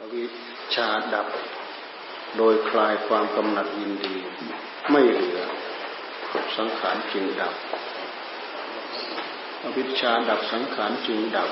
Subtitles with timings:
[0.00, 0.32] อวิช
[0.74, 1.26] ชาดับ
[2.36, 4.16] โดยคลายความกำหนัดยินดี
[4.90, 5.40] ไม่เหลือ
[6.56, 7.54] สังขารจึงดับ
[9.62, 11.50] อวิชชาดับสังขารจึงดับ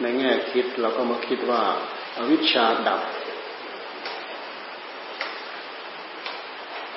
[0.00, 1.62] ในแง่คิดเราก็มาคิดว่า
[2.16, 3.00] อาวิชชาดับ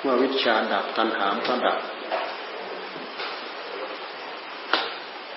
[0.00, 1.78] เมื่อวิชาดับตัณหามก็ดับ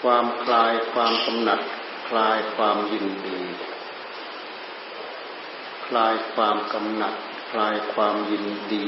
[0.02, 1.62] ความคลายความกำหนัด
[2.18, 3.40] ลายความยินดี
[5.88, 7.16] คลายความกำหนัด
[7.52, 8.86] คลายความยินดี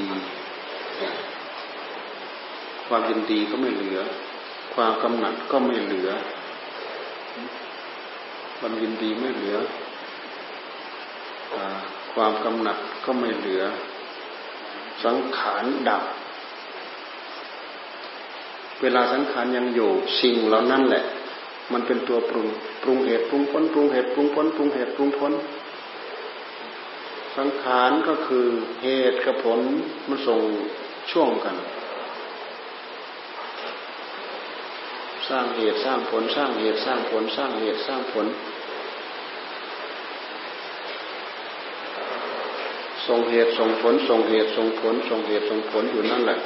[2.87, 3.99] ความยินดีก็ไม่เหลือ
[4.73, 6.09] ความกำหนัดก็ไม่เหลือ
[8.57, 9.57] ความยินดีไม่เหลือ
[12.13, 13.63] ความกำหนัดก็ไม่เหลือ
[15.03, 16.03] สังขารดับ
[18.81, 19.89] เวลาสังขารยังอยู่
[20.21, 21.03] สิ่งเหล่านั้นแหละ
[21.73, 22.47] มันเป็นตัวปรุง
[22.83, 25.33] ปรุงเหตุปรุงผลปรุงเหตุปรุงผลปรุงเหตุปรุงผล
[27.37, 28.45] สังขารก็คือ
[28.83, 29.59] เหตุกับผล
[30.09, 30.39] มันส่ง
[31.11, 31.55] ช่วงกัน
[35.29, 38.27] สร้างเหตุสร้างผลสร้างเหตุสร้างผลสร้างเหตุสร้างผล
[43.07, 46.37] ส่งเหตุส่งผลส่งเหตุส่งผลส่งเหตุส่งผลอยู่นั่นแหละ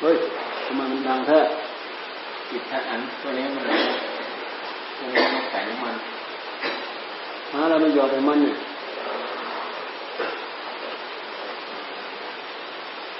[0.00, 0.16] เฮ้ย
[1.08, 1.40] ทำไมมันดังแท้
[2.50, 3.80] ปิดทัดอันตัวนี้มันเลย
[4.98, 5.94] ตัวนี้มันใส่น้ำมัน
[7.52, 8.56] หาอะไรมันหยอดให้มันเนี่ย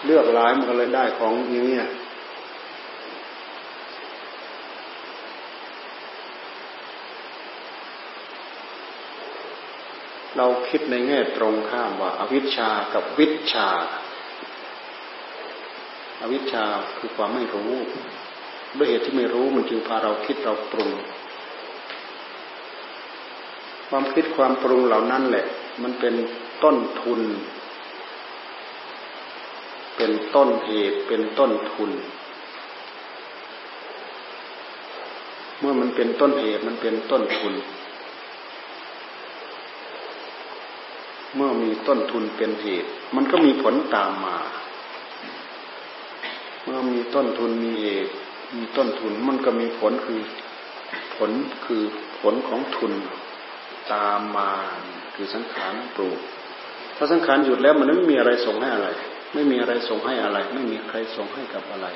[0.04, 1.76] เลือกหลายมันก็เลยได้ของอย่างนี้
[10.36, 13.68] เราคิดในแง่ตรงข้ามว่า อวิชชากับวิชชา
[16.20, 16.64] อวิชชา
[16.98, 17.72] คือความไม่รู้
[18.78, 20.90] ด้วยเหตุที่ไม่รู้มันจึงพาเราคิดเราปรุง
[23.88, 25.44] ความคิดความปรุงเหล่านั้นแหละ
[25.82, 26.14] มันเป็น
[26.62, 27.20] ต้นทุน
[29.96, 31.90] เป็นต้นเหตุเป็นต้นทุน
[35.60, 37.54] เมื่อมันเป็นต้นเหตุมันเป็นต้นทุน
[41.34, 44.36] เมื่อมีต้นทุนเป็นเหตุ มันก็มีผลตามมา
[46.68, 48.12] เมื่อมีต้นทุนมีเหตุ
[48.56, 50.20] มีต้นทุนมันก็มีผลคือ
[51.16, 51.30] ผล
[51.64, 51.82] คือ
[52.20, 52.92] ผลของทุน
[53.92, 54.50] ตามมา
[55.14, 56.18] คือสังขารปลูก
[56.96, 58.88] ถ้าสังขารหยุดแล้วมันไม่มีอะไรส่งให้อะไร
[59.34, 61.86] ไม่มีอะไรส่งให้อะไร ไม่มีใครส่งให้กับอะไร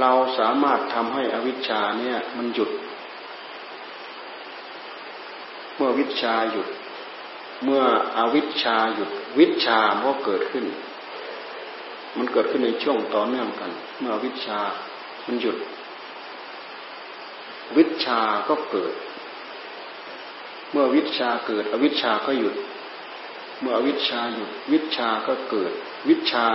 [0.00, 2.70] เราสามารถทำให้อวิชชาเนี่ยมันหยุด
[5.76, 6.68] เมื่อวิชาหยุด
[7.62, 7.82] เมื่อ
[8.16, 10.64] อวิชชาหยุดวิชามันก็เกิดขึ้น
[12.16, 13.70] มันเกิดขึ้นในช่วงต่อเนื่องกัน
[14.00, 14.58] เมื่อวิชา
[15.26, 15.56] มันหยุด
[17.76, 18.92] วิชาก็เกิด
[20.72, 22.54] เมื่อวิชาเกิด อวิชชาก็หยุด
[23.60, 25.72] เมื่ออวิชาหยุด วิชาก็เกิด
[26.08, 26.46] วิชา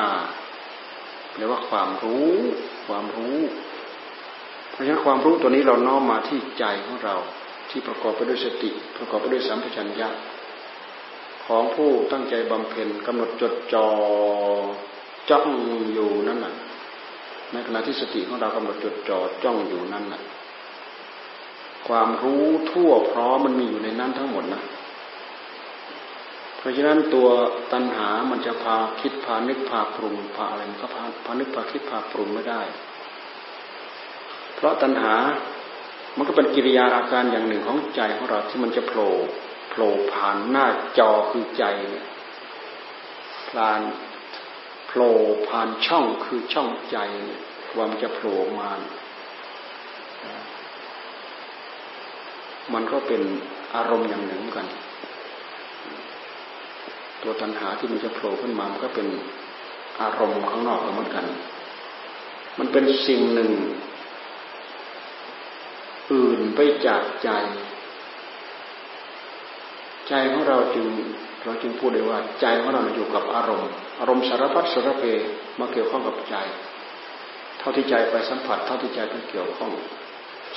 [1.34, 2.34] แปลว่าความรู้
[2.88, 3.40] ความรู้
[4.72, 7.16] เพราะฉะนั้นความรู้ตัวนี้เราน้อมมาที่ใจของเรา
[7.70, 10.10] ที่ประกอบไปด้วยสติ ประกอบไปด้วยสัมปชัญญะ
[11.50, 13.88] ของผู้ตั้งใจบำเพ็ญกำหนดจดจอ่อ
[15.30, 15.50] จ้อง
[15.94, 16.54] อยู่นั่นน่ะ
[17.52, 20.22] ในขณะที่สติของเรากำหนดจดจ่อจ้องอยู่นั่นน่ะ
[21.88, 24.62] ความรู้ทั่วพร้อมมันมีอยู่ในนั้นทั้งหมดนะ
[26.58, 27.28] เพราะฉะนั้นตัว
[27.74, 32.62] ตัณหามันจะพาคิดพานึกพาปรุงพาอะไรมันก็พาพานึกพาคิดพาปรุงไม่ได้
[34.56, 35.16] เพราะตัณหา
[36.18, 39.12] มันก็เป็นกิริยาอาการอย่างหนึ่งของใจของเราที่มันจะโผล่
[39.80, 40.68] ล่ผ่านหน้า
[40.98, 41.64] จอคือใจ
[43.52, 43.82] ผ่าน
[44.88, 45.16] โผล่
[45.48, 46.98] ผ่านช่องคือช่องใจ
[47.76, 48.70] ว่ามันจะโผล่มา
[52.74, 53.22] มันก็เป็น
[53.76, 54.68] อารมณ์อย่างหนึ่งกัน
[57.22, 59.08] ตัวตัณหาที่มันจะโผล่ขึ้นมา มันก็เป็น
[60.02, 61.26] อารมณ์ข้างนอกเหมือนกัน
[62.60, 63.52] มันเป็นสิ่งหนึ่ง
[66.14, 67.30] อื่นไปจากใจ
[70.10, 70.88] ใจของเราจึง
[71.44, 73.70] เราจึงพูดได้ว่าใจของเราอยู่กับอารมณ์
[74.00, 75.04] อารมณ์สารพัดสารเพ
[75.60, 76.36] มาเกี่ยวข้องกับใจ
[77.60, 79.72] เท่าที่ใจไปสัมผัส เท่าที่ใจไปเกี่ยวข้อง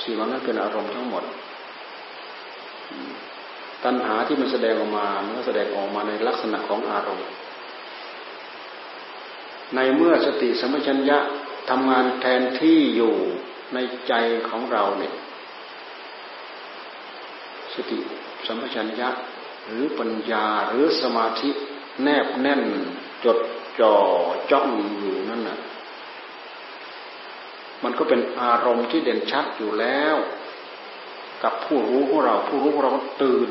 [0.03, 1.23] สิ่งเหล่านั้นเป็นอารมณ์ทั้งหมด
[3.83, 7.27] ตัณหาที่มันแสดงออกมา มันก็แสดงออกมาในลักษณะของอารมณ์
[9.75, 11.17] ในเมื่อสติสัมปชัญญะ
[11.69, 13.13] ทำงานแทนที่อยู่
[13.73, 13.77] ใน
[14.07, 14.13] ใจ
[14.49, 15.13] ของเราเนี่ย
[17.75, 17.97] สติ
[18.47, 19.09] สัมปชัญญะ
[19.67, 21.49] หรือปัญญาหรือสมาธิ
[22.03, 22.63] แนบแน่น
[23.25, 23.39] จด
[23.79, 23.95] จ่อ
[24.51, 25.59] จ้องอยู่นั่นน่ะ
[27.83, 30.15] มันก็เป็นอารมณ์ที่เด่นชัดอยู่แล้ว
[31.43, 32.93] กับผู้รู้ของเราผู้รู้ของเรา
[33.23, 33.49] ตื่น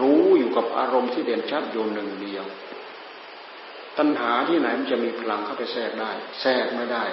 [0.00, 2.44] รู้อยู่กับอารมณ์ที่เด่นชัดอยู่หนึ่งเดียว
[3.98, 6.10] ตัณหาที่ไหนมันจะมีพลังเข้าไปแทรกได้
[6.40, 7.04] แทรกไม่ได้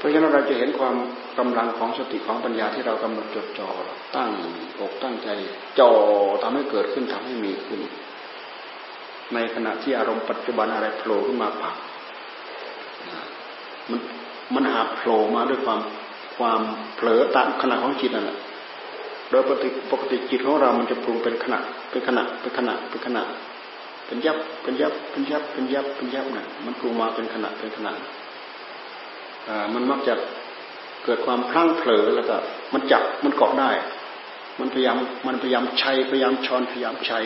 [0.00, 0.96] เพราะฉะนั้นเราจะเห็นความ
[1.38, 3.68] กำลังของสติของปัญญาที่เรากำหนดจดจ่อ
[4.16, 4.30] ตั้ง
[4.80, 5.28] อกตั้งใจ
[5.78, 5.90] จ่อ
[6.42, 7.80] ทำให้เกิดขึ้นทำให้มีขึ้น
[9.34, 11.74] ในขณะที่อารมณ์ปัจจุบันอะไรโผล่ขึ้นมาปัก
[13.90, 14.00] มัน
[14.54, 15.80] มันหาโผล่มาด้วยความ
[16.36, 16.60] ความ
[16.96, 18.38] เผลอตามขณะของจิตนั่นแหละ
[19.30, 21.58] โดยปกติปกติจิตของเรา มันจะปรุงเป็นขณะ
[21.90, 23.22] เป็นขณะเป็นขณะเป็นขณะ
[24.06, 27.92] เป็นยับเป็นยับเป็นยับเป็นยับเป็นยับน่ะมันปรุงมาเป็นขณะเป็นขณะ
[29.74, 30.14] มันมักจะ
[31.04, 32.36] เกิดความพลั้งเผลอแล้วก็
[32.72, 33.70] มันจับมันเกาะได้
[34.60, 34.96] มันพยายาม
[35.26, 37.24] มันพยายามชัยพยายามชอนพยายามชัย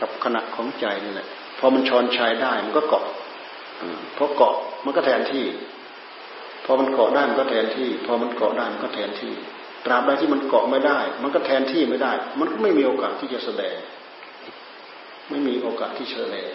[0.00, 1.26] กับขณะของใจนี่แหละ
[1.58, 3.04] พอมันชอนชัยได้มันก็เกาะ
[4.16, 4.54] พอเกาะ
[4.84, 5.44] มันก็แทนที่
[6.64, 9.32] พอมันเกาะได้มันก็แทนที่ พอมันเกาะได้มันก็แทนที่
[9.84, 13.76] ตราบใดที่มันเกาะไม่ได้ มันก็แทนที่ไม่ได้ มันก็ไม่มีโอกาสที่จะแสดง
[15.30, 16.48] ไม่มีโอกาสที่จะแสดง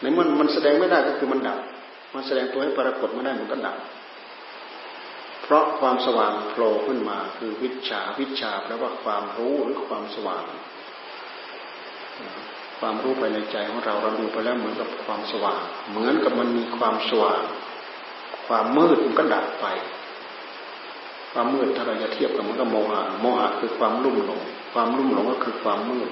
[0.00, 1.58] ในมันมันแสดงไม่ได้ก็คือมันดับ
[2.12, 3.76] มันแสดงตัวให้ปรากฏไม่ได้มันก็ดับ
[5.42, 10.44] เพราะความสว่างโผล่ขึ้นมาคือวิชาวิชาแปลว่าความรู้หรือความสว่าง
[12.78, 17.42] ความรู้ภายในใจของเราเราดูไปแล้วเหมือนกับความสว่าง เหมือนกับมันมีความสว่าง
[18.46, 19.66] ความมืดมันก็ดับไป
[21.32, 24.42] ความมืดถ้าเราจะเทียบกับมันก็โมหะโมหะคือความลุ่มหลง
[24.72, 26.10] ความลุ่มหลงก็คือความมืด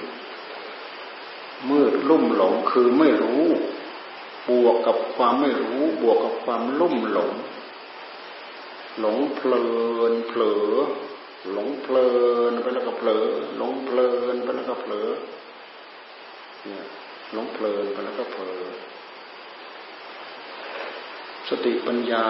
[1.69, 3.43] มืดลุ่มหลงคือไม่รู้
[4.49, 7.31] บวกกับความไม่รู้ บวกกับความลุ่มหลง
[8.99, 9.65] หลงเพลิ
[10.11, 10.65] นเผลอ
[11.51, 12.09] หลงเพลิ
[12.51, 13.25] นไปแล้วก็เผลอ
[13.57, 15.09] หลงเพลินไปแล้วก็เผลอ
[16.63, 16.85] เนี่ย
[17.33, 18.59] หลงเพลินไปแล้วก็เผลอ
[21.49, 22.25] สติปัญญา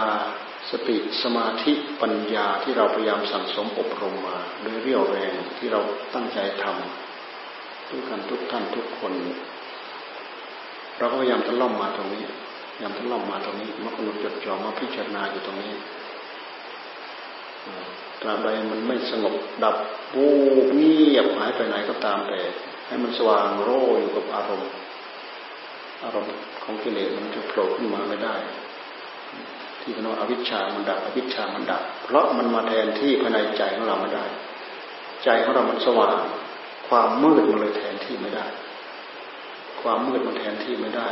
[0.71, 5.81] สติสมาธิปัญญาที่เราพยายามสั่งสมอบรมมาโดยเรี่ยวแรงที่เรา
[6.13, 9.13] ตั้งใจทำทุกกันทุกท่านทุกคน
[11.01, 12.23] เราก็พยายามทะล่อมมาตรงนี้
[12.73, 15.73] พยายามทะล่อมมาตรงนี้มากำหนดจดจ่อมาพิจารณาอยู่ตรงนี้
[18.21, 19.33] ตราบใดมันไม่สงบ
[19.63, 19.75] ดับ
[20.15, 20.27] วู
[20.65, 22.39] บเงียบหายไปไหนก็ตามแต่
[22.87, 23.69] ให้มันสว่างโร
[23.99, 24.71] อยู่กับอารมณ์
[26.03, 26.29] อารมณ์
[26.63, 28.35] ของกิเลสมันจะโผล่ขึ้นมาไม่ได้
[29.81, 34.25] ที่เราอวิชชามันดับอวิชชามันดับ เพราะมันมาแทนที่ภายในใจของเราไม่ได้
[35.23, 36.17] ใจของเรามันสว่าง
[36.87, 38.45] ความมืดมันเลยแทนที่ไม่ได้
[39.83, 41.09] ความมืดมันแทนที่ไม่ได้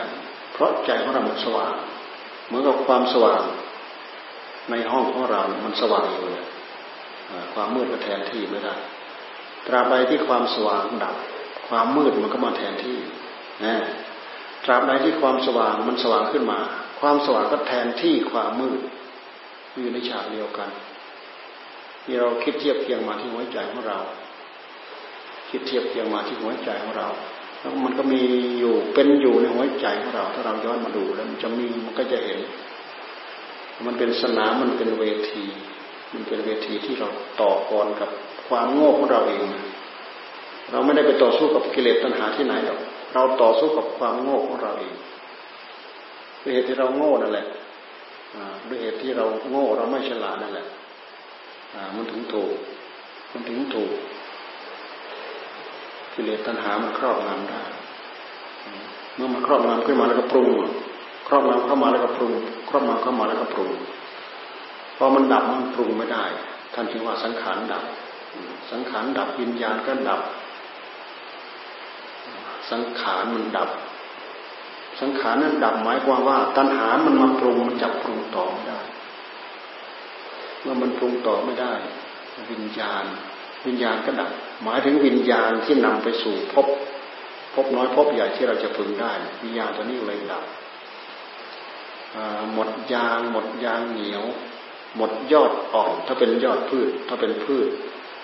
[0.53, 1.73] เพราะใจของเรามันสว่าง
[2.47, 3.43] เหมือนกับความสว่าง
[4.71, 6.45] ในห้องของเรา มันสว่างอยู่เลย
[7.53, 8.75] ความมืดมันแทนที่ไม่ได้
[9.67, 11.15] ตราบใดที่ความสว่างดับ
[11.67, 12.97] ความมืดมันก็มาแทนที่
[13.65, 13.75] นะ
[14.65, 16.59] ตราบใดที่ความสว่างมันสว่างขึ้นมา
[16.99, 18.79] ความสว่างก็แทนที่ความมืด
[19.81, 20.69] อยู่ในฉากเดียวกัน
[22.03, 23.99] ที่เราคิดเทียบเคียงมาที่หัวใจของเรา
[25.49, 27.07] คิดเทียบเคียงมาที่หัวใจของเรา
[27.59, 28.21] แล้วมันก็มี
[28.59, 32.39] อยู่เป็นอยู่ในหัวใจของเรา ถ้าเราย้อนมาดูแล้วมันจะมีมันก็จะเห็น
[33.85, 35.45] มันเป็นสนามมันเป็นเวที
[36.13, 37.09] มันเป็นเวทีที่เรา
[37.41, 38.09] ต่อกรกับ
[38.47, 39.43] ความโง่ของเราเอง
[40.71, 42.79] เราไม่ได้ไปต่อสู้กับกิเลสตัณหาที่ไหนหรอก
[43.13, 44.95] เราต่อสู้กับความโง่ของเราเอง
[46.43, 47.47] ด้วยเหตุที่เราโง่นั่นแหละ
[48.67, 50.67] ด้วยเหตุที่เราโง่เราไม่ฉลาดนั่นแหละ
[51.95, 52.53] มันถึงถูก
[53.31, 53.91] มันถึงถูก
[56.19, 57.61] กิเลสตัณหามันครอบงำได้
[59.15, 60.49] เมื่อมันครอบงำขึ้นมาแล้วก็ปรุง
[61.27, 62.33] ครอบงำเข้ามาแล้วก็ปรุง
[62.69, 63.71] ครอบงำเข้ามาแล้วก็ปรุง
[64.97, 66.25] พอมันดับมันปรุงไม่ได้
[66.73, 67.83] ท่านจึงว่าสังขารดับ
[68.71, 70.21] สังขารดับวิญญาณก็ดับ
[72.71, 73.69] สังขารมันดับ
[75.01, 78.79] สังขารนั้นดับหมายความว่า ตัณหามันมาปรุงมันจับปรุงต่อไม่ได้
[80.61, 81.73] เมื่อมันปรุงต่อไม่ได้
[82.51, 83.05] วิญญาณ
[83.67, 84.29] วิญญาณก็ดับ
[84.63, 86.67] หมายถึงวิญญาณที่นำไปสู่พบ
[87.53, 89.11] พบน้อยพบใหญ่ที่เราจะพึงได้
[89.43, 90.43] วิญญาณตัวนี้เลยดับ
[92.53, 94.23] หมดยางหมดยางเหนียว
[94.97, 97.67] หมดยอดอ่อน ถ้าเป็นยอดพืช ถ้าเป็นพืช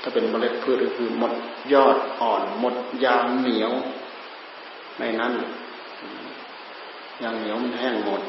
[0.01, 1.34] ถ้าเป็นเมล็ดพืชก็คือ หมด
[1.74, 2.75] ยอดอ่อน หมด
[3.06, 3.72] ยางเหนียว
[5.00, 5.34] ในนั้น
[7.24, 8.22] ยางเหนียวมันแห้งหมด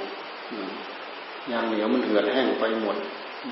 [1.53, 2.97] ยางเหนียวมันเหือดแห้งไปหมด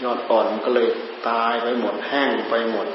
[0.02, 0.88] ยอดอ่อนมันก็เลย
[1.28, 2.86] ตายไปหมดแห้งไปหมด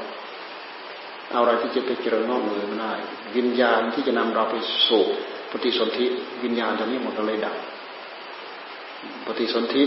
[1.30, 2.92] เอาอะไรที่จะไปเจริญงอกเงยไม่ได้
[3.36, 4.56] วิญญาณที่จะนำเราไป
[4.88, 5.04] สู่
[5.50, 6.06] ปฏิสนธิ
[6.44, 7.56] วิญญาณตัวนี้หมดเลยดับ
[9.26, 9.82] ปฏิสนธิ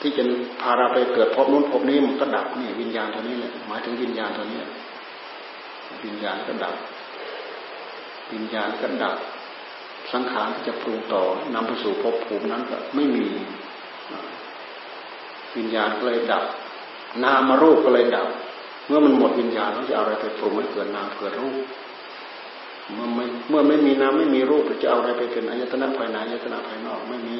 [0.00, 0.22] ที่จะ
[0.60, 4.60] พาเราไปเกิดพบนู้นพบนี้มันก็ดับนี่วิญญาณตัวนี้เนี่ยหมายถึงวิญญาณตัวนี้
[6.04, 6.74] วิญญาณก็ดับ
[8.32, 9.16] วิญญาณก็ดับ
[10.12, 11.22] สังขารที่จะปรุงต่อ
[11.54, 13.26] นำไปสู่ภพภูมินั้นก็ไม่มี
[15.56, 16.44] วิญญาณก็เลยดับ
[17.22, 18.28] นามารูปก็เลยดับ
[18.86, 21.56] เมื่อมันหมดวิญญาณเราจะเอาอะไรไปปรุงให้เกิดนามเกิดรูป
[22.92, 27.36] เมื่อไม่เมื่อไม่มีนามไม่มีรูปจะเอาอะไรไปเป็นอายตนะภายในอายตนะภายนอกไม่มี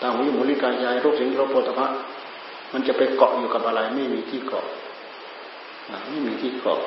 [0.00, 1.86] ตาหูจมูกลิ้นกายใจรูปเสียงรสโผฏฐะ
[2.72, 4.66] มันจะไปเกาะอยู่กับอะไรไม่มีที่เกาะ
[6.08, 6.80] ไม่มีที่เกาะ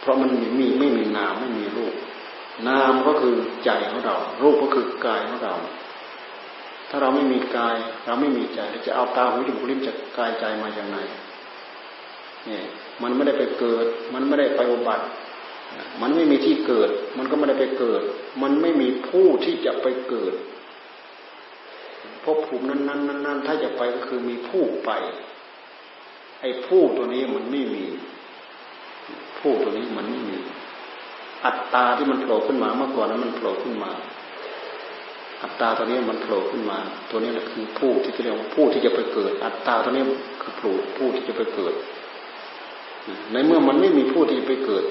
[0.00, 1.94] เพราะมันมีไม่มีนามไม่มีรูป
[2.68, 3.34] นามก็คือ
[3.64, 5.54] ใจของเรา รูปก็คือกายของเรา
[6.90, 10.98] ถ้าเราไม่มีกาย เราไม่มีใจเราจะเอาตาหูจมูกลิ้นจากกายใจมาอย่างไร
[12.46, 12.64] เนี่ย
[13.02, 15.04] มันไม่ได้ไปเกิด มันไม่ได้ไปอุบัติ
[16.02, 18.02] มันไม่มีที่เกิด มันก็ไม่ได้ไปเกิด
[18.42, 20.34] มันไม่มีผู้ที่จะไปเกิด
[22.24, 24.90] ภพภูมินั้นนั้นนั้นถ้าจะไปก็คือมีผู้ไป
[26.40, 27.84] ไอ้ผู้ตัวนี้มันไม่มี
[29.38, 30.38] ผู้ตัวนี้มันไม่มี
[31.44, 33.90] อัตตาที่มันโผล่ขึ้นมาเมื่อก่อนนั้นมันโผล่ขึ้นมา
[35.42, 36.78] อัตตาตัวนี้มันโผล่ขึ้นมา
[37.10, 40.02] ตัวนี้แหละคือผู้ที่เรียกว่าผู้ที่จะไปเกิด อัตตาตัวนี้
[40.42, 41.74] คือผู้ผู้ที่จะไปเกิด
[43.32, 44.84] ในเมื่อมันไม่มีผู้ที่ไปเกิด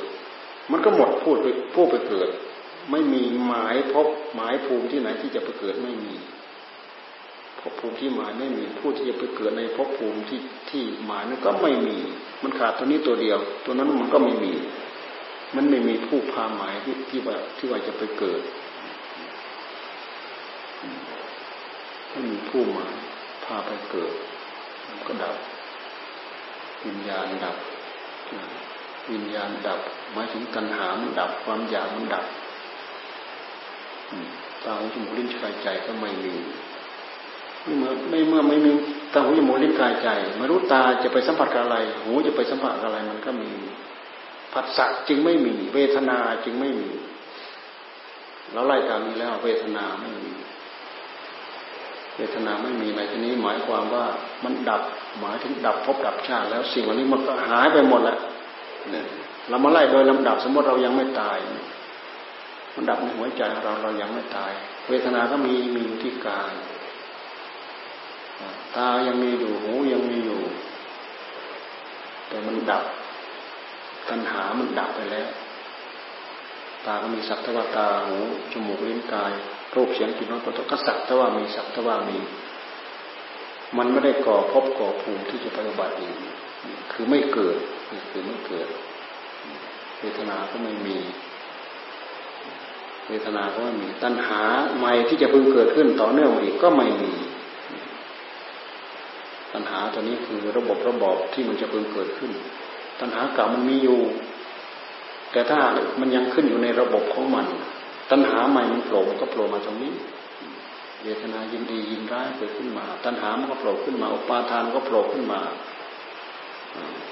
[0.72, 2.30] มันก็หมดผู้ไปผู้ไปเกิด
[2.92, 6.16] ไม่มีหมายพบหมายภูมิที่ไหนที่จะไปเกิดไม่มี
[7.60, 10.39] ภพภูมิที่หมายไม่มีผู้ที่จะไปเกิดในภพภูมิที่
[10.70, 11.98] ที่หมายนั้นก็ไม่มี
[12.44, 14.54] มันขาดตัวนี้ตัวเดียว ตัวนั้นมันก็ไม่มี
[15.56, 18.42] มันไม่มีผู้พาหมายที่ที่ว่าที่ว่าจะไปเกิด
[22.12, 22.94] ไม่มีผู้หมาย
[23.46, 24.13] พาไปเกิด
[25.08, 25.36] ก็ดับ
[26.86, 27.56] วิญญาณดับ
[29.12, 29.80] วิญญาณดับ
[30.14, 32.26] หมายถึงตัณหามันดับความอยากมันดับ
[34.64, 36.36] ตาหูจมูกลิ้นกายใจก็ไม่มี
[37.80, 38.72] เมื่อไม่เมื่อไม่มี
[39.14, 43.50] ตาหูจมูกลิ้นกายใจไม่รู้ตาจะไปสัมผัสกับอะไร หูจะไปสัมผัสกับอะไรมันก็มี
[44.54, 46.90] ผัสสะจึงไม่มี เวทนาจึงไม่มี
[48.54, 50.32] เราไล่ตามนี้แล้วเวทนาไม่มี
[52.20, 54.06] เวทนาไม่มีในที่นี้หมายความว่า
[54.44, 54.82] มันดับ
[55.20, 58.18] หมายถึงดับพบดับชาติแล้วสิ่งเหล่านี้มันก็หายไปหมดแล้ว
[58.92, 59.06] เนี่ย
[59.50, 61.38] เรามาไล่โดยลำดับสมมติเรายังไม่ตาย
[62.76, 64.52] มันดับในหัวใจเราเรายังไม่ตาย
[64.90, 66.54] เวทนาก็มีมีอยู่ที่กาย
[68.78, 70.42] ตายังมีอยู่หูยังมีอยู่
[72.28, 72.84] แต่มันดับ
[74.10, 75.30] ตัณหามันดับไปแล้ว
[76.86, 78.18] ตาก็มีสักทว่าตาหู
[78.52, 79.32] จมูกลิ้นกาย
[79.76, 82.18] รูปเสียงกลิ่นรสปัตก็สักทว่ามีสักทว่ามี
[83.78, 86.16] มันไม่ได้ก่อพบก่อภูมิที่จะปฏิบัติอีก
[86.92, 87.58] คือไม่เกิด
[88.10, 88.68] คือไม่เกิด
[90.00, 90.98] เวทนาก็ไม่มี
[93.08, 94.42] เวทนาก็ไม่มีตัณหา
[94.78, 97.14] ใหม่ที่จะพึงเกิดขึ้นต่อเนื่องอีกก็ไม่มี
[99.54, 102.32] ตัณหาตัวนี้คือระบบระบอบที่มันจะเพิ่งเกิดขึ้น
[103.00, 104.00] ตัณหาเก่ามันมีอยู่
[105.32, 105.60] แต่ถ้า
[106.00, 107.46] มันยังขึ้นอยู่ในระบบของมัน
[108.12, 109.94] ตัณหาใหม่มันโผล่ก็โผล่มาตรงนี้
[111.04, 115.42] เวทนายินดียินร้ายเกิดขึ้นมา ตัณหามันก็โผล่ขึ้นมาอุปาทานก็โผล่ขึ้นมา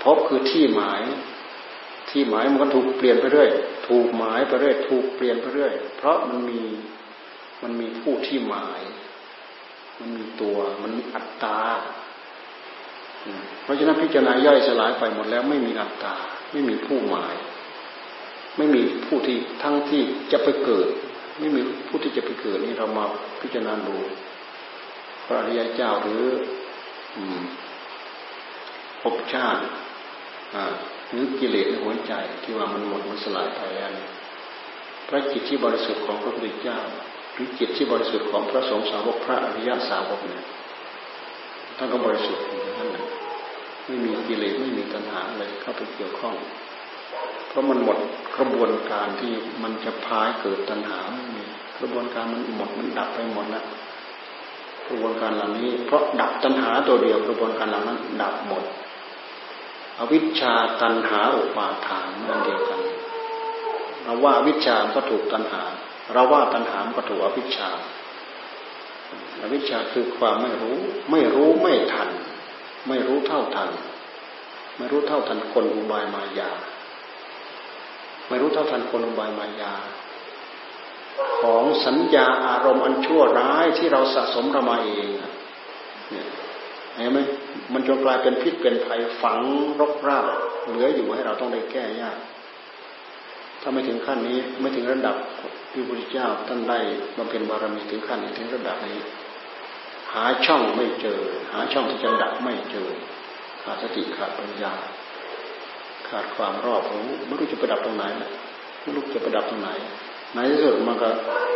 [0.03, 1.01] พบคือที่หมาย
[2.09, 3.49] ที่หมายมันก็ถูกเปลี่ยนไปเรื่อย
[3.87, 6.61] ถูกหมายไปเรื่อยถูกเปลี่ยนไปเรื่อยเพราะมันมี
[7.63, 8.81] มันมีผู้ที่หมาย
[9.99, 11.59] มันมีตัวมันมีอัตตา
[13.63, 16.15] เพราะฉะนั้นพิจารณาย่อยสลายไปหมดแล้วไม่มีอัตตา
[16.51, 17.35] ไม่มีผู้หมาย
[18.57, 20.87] ไม่มีผู้ที่ทั้งที่จะไปเกิด
[21.39, 23.05] ไม่มีผู้ที่จะไปเกิดนี่เรามา
[23.41, 23.97] พิจารณาดู
[25.25, 26.23] พระริยเจ้าหรือ
[29.01, 29.61] ภพชาติ
[31.09, 33.91] หรือกิเลสในหัวใจที่ว่ามันหมดมันสลายไปแล้ว
[35.07, 36.79] พระจิตที่บริสุทธิ์ของพระพุทธเจ้า
[37.33, 40.45] หรือจิตที่บริสุทธิ์ของพระสงฆ์สาวกพระอริยสาวกเนี่ย
[41.77, 42.43] ท่านก็บริสุทธิ์
[42.77, 42.89] ท่าน
[43.87, 46.35] ไม่มีกิเลสไม่มีตัณหาอะไรเข้าไปเกี่ยวข้อง
[47.57, 47.97] ราะมันหมด
[48.37, 49.33] กระบวนการที่
[49.63, 51.43] มันจะพายเกิดตัณหาไม่มี
[51.79, 53.65] กระบวนการมันหมดมันดับไปหมดแล้ว
[54.87, 58.63] กระบวนการเหล่านี้ เพราะดับตัณหาตัวเดียวกระบวนการเหล่านั้น ดับหมด
[59.99, 62.81] อวิชชาตัณหาอุปาทานนั่นเดียวกัน
[64.03, 65.63] เราว่าวิชาก็ถูกตัณหา
[66.13, 67.69] เราว่าตัณหาก็ถูกอวิชชา
[69.41, 70.77] อวิชชาคือความไม่รู้
[71.11, 72.09] ไม่รู้ไม่ทัน
[72.87, 73.69] ไม่รู้เท่าทัน
[74.77, 76.51] ไม่รู้เท่าทันคนอุบายมายา
[78.29, 79.73] ไม่รู้เท่าทันคนอุบายมายา
[81.41, 85.07] ของสัญญาอารมณ์อันชั่วร้ายที่เราสะสมเรามาเอง
[86.11, 86.27] เนี่ย
[86.95, 87.19] เห็นไหม
[87.73, 89.39] มันจนกลายเป็นพิษเป็นภัยฝัง
[89.79, 90.25] รกราก
[90.67, 92.17] เหลืออยู่ให้เราต้องได้แก้ยาก
[93.61, 95.15] ถ้าไม่ถึงขั้นนี้ไม่ถึงระดับ
[95.71, 96.79] ที่พระพุทธเจ้าท่านได้
[97.17, 98.99] บำเพ็ญบารมีถึงขั้นถึงระดับนี้
[100.13, 101.19] หาช่องไม่เจอ
[101.51, 102.89] หาช่องที่จะดับไม่เจอ
[103.63, 104.73] ขาดสติขาดปัญญา
[106.09, 108.05] ขาดความรอบรู้ไม่รู้จะประดับตรงไหน
[108.81, 109.69] ไม่รู้จะประดับตรงไหน
[110.33, 111.09] ในที่สุดมันก็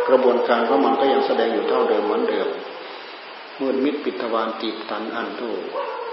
[0.08, 2.48] กระบวนการของมันก็ยังแสดงอยู่เท่าเดิมเหมือนเดิม
[3.60, 5.48] มืดมิดปิดทวารตีบตันอันทุ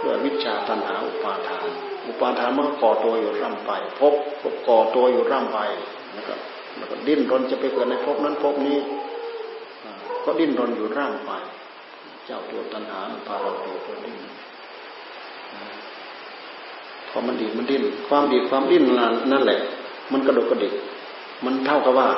[0.04, 1.68] ด้วยวิชาตันหาอุปาทาน
[2.08, 4.14] อุปาทานมันก็ก่อตัวอยู่ร่ำไปพบ
[4.68, 5.60] ก่อตัวอยู่ร่ำไป
[6.14, 6.34] แล้วก็
[6.78, 8.78] แล้วก็ดิ้นรนจะไปเกิดในภพนั้นภพนี้
[10.26, 11.32] ก็ดิ้นรนอยู่ร่ำไป
[12.26, 14.18] เจ้าตัวตันหาพาเราตัวตัวดิ้น
[17.12, 18.84] พอมันดีมันดิ้นความดีความดิ้น
[19.32, 19.60] นั่นแหละ
[20.12, 20.74] มันกระดกกระดิก
[21.46, 22.10] มันเท่ากับว่า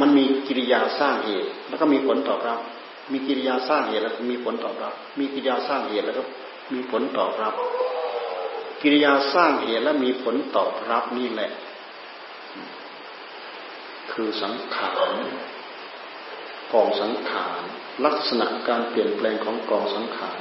[0.00, 2.58] มันมีกิริยาสร้างเหตุ แล้วก็มีผลตอบรับ
[3.12, 6.22] มีกิริยาสร้างเหตุแล้วมีผลตอบรับ มีกิริยาสร้างเหตุแล้วก็
[6.72, 7.54] มีผลตอบรับ
[8.82, 11.50] กิริยาสร้างเหตุและมีผลตอบรับนี่แหละ
[14.12, 15.14] คือสังขาร
[16.72, 17.60] กองสังขาร
[18.06, 20.38] ลักษณะการเปลี่ยนแปลงของกองสังขาร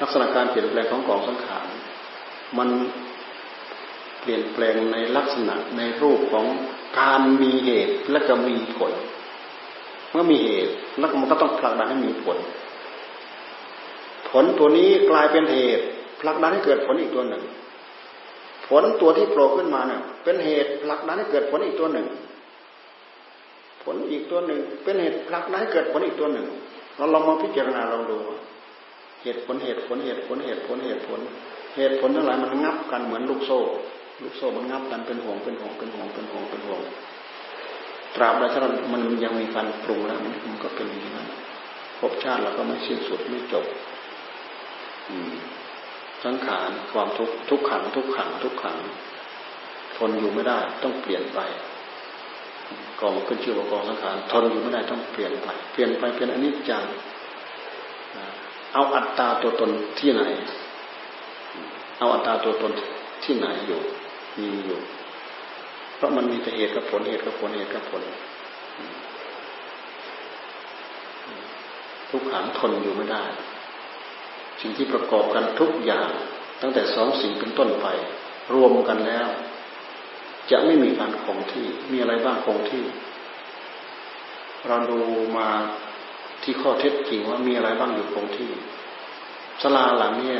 [0.00, 1.66] ลักษณะการเปลี่ยนแปลงของกองสังขาร
[2.58, 2.68] มัน
[4.20, 6.46] เปลี่ยนแปลงในลักษณะในรูปของ
[6.98, 8.92] การมีเหตุและก็มีผล
[10.10, 12.38] เมื่อมีเหตุแล้วมันก็ต้องผลักดันให้มีผล
[14.30, 15.84] ผลตัวนี้กลายเป็นเหตุ
[16.20, 17.42] ผลักดันให้เกิดผลอีกตัวหนึ่ง
[18.68, 22.06] ผลตัวที่โผล่ขึ้นมาเนี่ยเป็นเหตุผลักดันให้เกิดผลอีกตัวหนึ่ง
[23.82, 26.46] ผลอีกตัวหนึ่ง เป็นเหตุผลักดันให้เกิดผลอีกตัวหนึ่ง
[26.96, 28.18] เราลองมาพิจารณาลองดู
[29.22, 31.20] เหตุผลเหตุผลเหตุผลเหตุผลเหตุผล
[31.76, 33.60] เหตุผลทั้งหลายมันงับกันเหมือนลูกโซ่
[34.22, 36.80] ลูกโซ่มันงับกันเป็นห่วงเป็นห่วงเป็นห่วงเป็นห่วงเป็นห่วง
[38.16, 38.60] ตราบใดถ้า
[38.92, 41.28] มันยังมีการปรุงแล้วมันก็เป็นอย่างนั้น
[41.98, 43.66] ภพชาติเราก็ไม่สิ้นสุดไม่จบ
[46.24, 48.78] สังขารความทุกทุกขัง ทุกขัง ทุกขัง
[49.96, 51.40] ทนอยู่ไม่ได้ ต้องเปลี่ยนไป
[53.00, 56.84] กองขึ้นชื่อว่ากองสังขารทนอยู่ไม่ได้ต้องเปลี่ยนไป เปลี่ยนไปเป็นอนิจจัง
[58.74, 60.22] เอาอัตตาตัวตนที่ไหน
[62.00, 62.72] เอาอัตตาตัวตน
[63.24, 63.80] ที่ไหนอยู่
[64.38, 64.78] มีอยู่
[65.96, 68.02] เพราะมันมีแต่เหตุกับผลเหตุกับผลเหตุกับผล
[72.10, 73.24] ทุกขังทนอยู่ไม่ได้
[74.60, 76.10] สิ่งที่ประกอบกันทุกอย่าง
[76.62, 77.86] ตั้งแต่สองสิ่งเป็นต้นไป
[78.54, 79.28] รวมกันแล้ว
[80.50, 82.84] จะไม่มีการคงที่มีอะไรบ้างคงที่
[84.66, 85.00] เราดู
[85.38, 85.48] มา
[86.42, 88.50] ที่ข้อเท็จจริงว่ามีอะไรบ้างอยู่คงที่
[89.62, 90.34] สลาหลังเนี้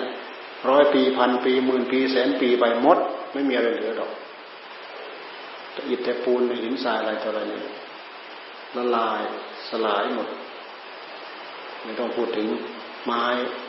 [0.69, 2.99] ร้อยปีพันปีหมื่นปีแสนปีไปหมด
[3.33, 4.13] ไม่มีอะไรเหลือดอก
[5.73, 7.65] แต่อิฐแต่ปูนหินทรายอะไรต่ออะไรเนี่ย
[8.77, 9.21] ละลาย
[9.69, 10.29] สลายหมด
[11.85, 12.47] ไม่ต้องพูดถึง
[13.05, 13.25] ไม้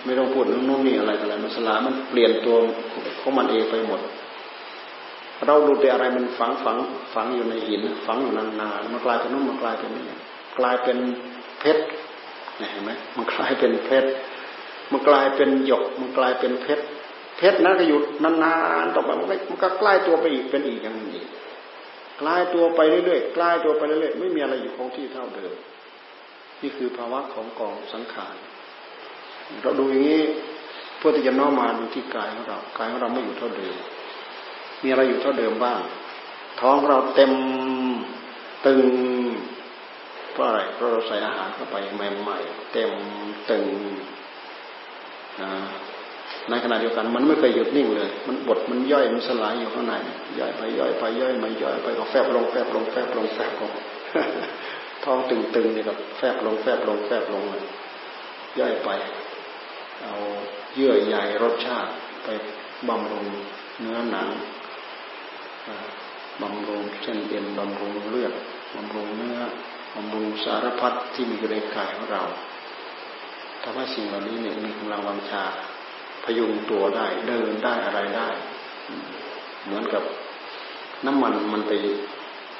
[0.06, 2.56] ไม่ต้องพูดนู่นนี่อะไรอะไรมันสลายมันเปลี่ยนตัว
[3.22, 4.00] ของมันเองไปหมด
[5.46, 6.78] เราดูแต่อะไรมันฝังฝัง
[7.14, 10.04] ฝังอยู่ในหิน ฝังอยู่นานๆมันกลายเป็นนู่นมันกลายเป็นนี่
[10.60, 10.98] กลายเป็น
[11.60, 11.84] เพชร
[12.72, 14.10] เห็นไหมมันกลายเป็นเพชร
[14.92, 16.84] มันกลายเป็นหยก มันกลายเป็นเพชร
[17.38, 21.24] เพชรนั้นก็อยู่นานๆต่อไปมันก็มันก็ใกล้ตัวไปอีกเป็นอีกอย่างนี้
[22.22, 25.54] กลายตัวไปเรื่อยๆกลายตัวไปเรื่อยๆไม่มีอะไรอยู่คงที่เท่าเดิม
[26.62, 28.36] นี่คือภาวะของกองสังขาร
[29.62, 30.22] เราดูอย่างนี้
[30.98, 33.76] เพื่อที่จะน้อมมาดูที่กายของเรากายของเราไม่อยู่เท่าเดิม
[34.84, 35.80] มีอะไรอยู่เท่าเดิมบ้าง
[36.62, 37.34] ท้องเราเต็ม
[38.66, 38.86] ตึง
[40.32, 42.92] เพราะอะไรเพราะเราใส่อาหารเข้าไปใหม่ๆเต็ม
[43.52, 43.68] ตึง
[46.50, 49.94] ในขณะเดียวกัน มันไม่เคยหยุดนิ่งเลย มันบดมันย่อยมันสลายอยู่ข้างใน
[50.40, 53.72] ย่อยไปย่อยไปย่อยมาย่อยไปก็แฟบลงแฟบลงแฟบลงแฟบลง
[55.04, 57.64] ท้องตึงๆนี่ก็แฟบลงแฟบลงแฟบลงเลย
[58.60, 58.90] ย่อยไป
[60.04, 60.16] เอา
[60.76, 61.92] เยื่อใยรสชาติ
[62.24, 62.30] ไป
[62.90, 63.28] บำรุง
[63.80, 64.30] เนื้อหนัง
[66.42, 68.34] บำรุงเส้นเอ็นบำรุงเลือด
[68.76, 69.40] บำรุงเนื้อ
[69.96, 72.24] บำรุงสารพัดที่มีอยู่ในกายของเรา
[73.64, 75.44] ทำให้สิ่งเหล่านี้เนี่ยมีกำลังวังชา
[76.24, 78.30] พยุงตัวได้ เดินได้อะไรได้
[79.66, 80.04] เหมือนกับ
[81.06, 81.74] น้ำมันมันไป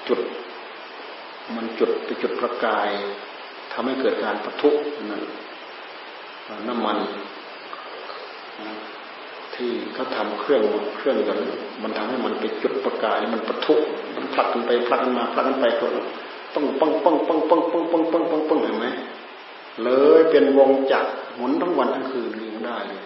[0.08, 0.20] จุด
[1.56, 2.90] มันจุดไปจุดประกาย
[3.74, 4.70] ทำให้เกิดการปะทุ
[5.10, 5.22] นั่น
[6.68, 6.98] น้ำมัน
[9.56, 10.64] ที่เขาทำเครื่อง
[10.98, 11.40] เครื่องยน
[11.84, 13.76] มันทำให้มันไปจุดประกาย มันปะทุ
[14.16, 15.66] มันผลักกันไปผลักกันมาผลักกันไป
[16.54, 18.88] ต้องปังปังปังปังปังปังปังปังปังเห็นไหม
[19.84, 23.02] เลยเป็นวงจักรหมุนทั้งวันทั้งคืนเลี้ยงได้เลย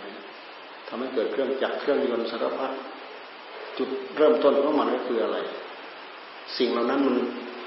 [0.87, 2.71] ทำให้เกิดเครื่องจักรเครื่องยนต์สารพัด
[3.77, 5.37] จุดเริ่มต้นของมันก็คืออะไร
[6.57, 7.17] สิ่งเหล่านั้นมัน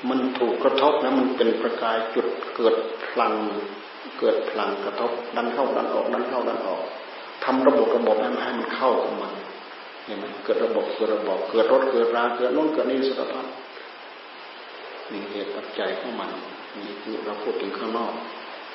[0.09, 2.75] มันถูกกระทบนะมันเป็นประกายจุดเกิด
[3.07, 3.33] พลัง
[4.19, 6.83] เกิดพลังกระทบ ดันเข้าดันออกดันเข้าดันออก
[7.45, 9.33] ทำระบบระบบให้มันให้มันเข้ากับมัน
[10.05, 13.47] เห็นไหมเกิดระบบเกิดระบบเกิดรถเกิดราเกิดโน่นเกิดนี่สารพัด
[15.13, 16.31] นี่เหตุปัจจัยของมัน
[16.87, 18.13] นี่คือเราพูดถึงข้างนอก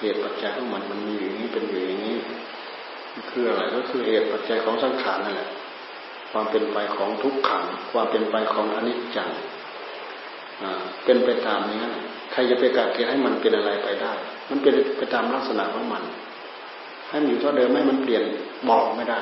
[0.04, 2.18] เหตุปัจจัยของมันมันมีอย่างนี้เป็นอยู่อย่างนี้
[3.30, 5.50] คืออะไรก็คือเหตุปัจจัยของสังขารนั่นแหละ
[6.32, 9.30] ความเป็นไปของทุกขัง ความเป็นไปของอนิจจัง
[11.06, 11.82] เป็นไปตามนี้
[12.32, 14.14] ใครจะไปกัดเกณฑ์ให้มันเป็นอะไรไปได้
[14.50, 16.04] มันเป็นไปตามลักษณะของมัน
[17.10, 18.24] ให้มันอยู่เท่าเดิมให้มันเปลี่ยน
[18.70, 19.22] บอกไม่ได้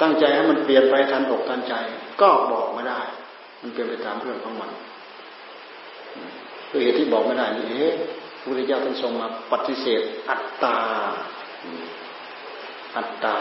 [0.00, 1.74] ตั้งใจให้มันเปลี่ยนไปทันอกทันใจ
[2.20, 3.00] ก็บอกไม่ได้
[3.60, 4.70] มันเปลี่ยนไปตามเรื่องของมัน
[6.68, 7.94] คือเหตุที่บอกไม่ได้นี่เอ๊ะ
[8.46, 10.76] พุทธเจ้าท่านทรงมาปฏิเสธอัตตา
[12.96, 13.36] อัตตา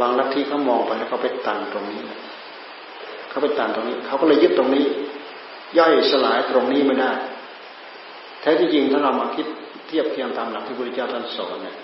[0.00, 2.00] บางลัทธิเขามองไปแล้วเขาไปตันตรงนี้
[3.28, 4.84] เขาไปตันตรงนี้ เขาก็เลยยึดตรงนี้
[5.78, 7.12] ย่อยสลายตรงนี้ไม่ได้
[8.40, 9.46] แท้ที่จริงถ้าเรามาคิด
[9.88, 11.76] เทียบเทียงตามหลักที่พระพุทธเจ้าท่านสอนเนี่ย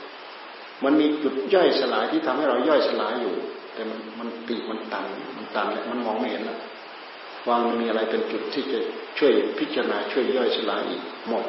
[0.85, 3.35] มันมีจุดย่อยสลายที่ทำให้เราย่อยสลายอยู่
[3.75, 6.59] แต่มันมันตีมันตัน มันตันแล้วมันมองไม่เห็นแล้ว
[7.49, 8.79] วางมีอะไรเป็นจุดที่จะ
[9.19, 11.45] ช่วยพิจารณาช่วยย่อยสลายอีกหมด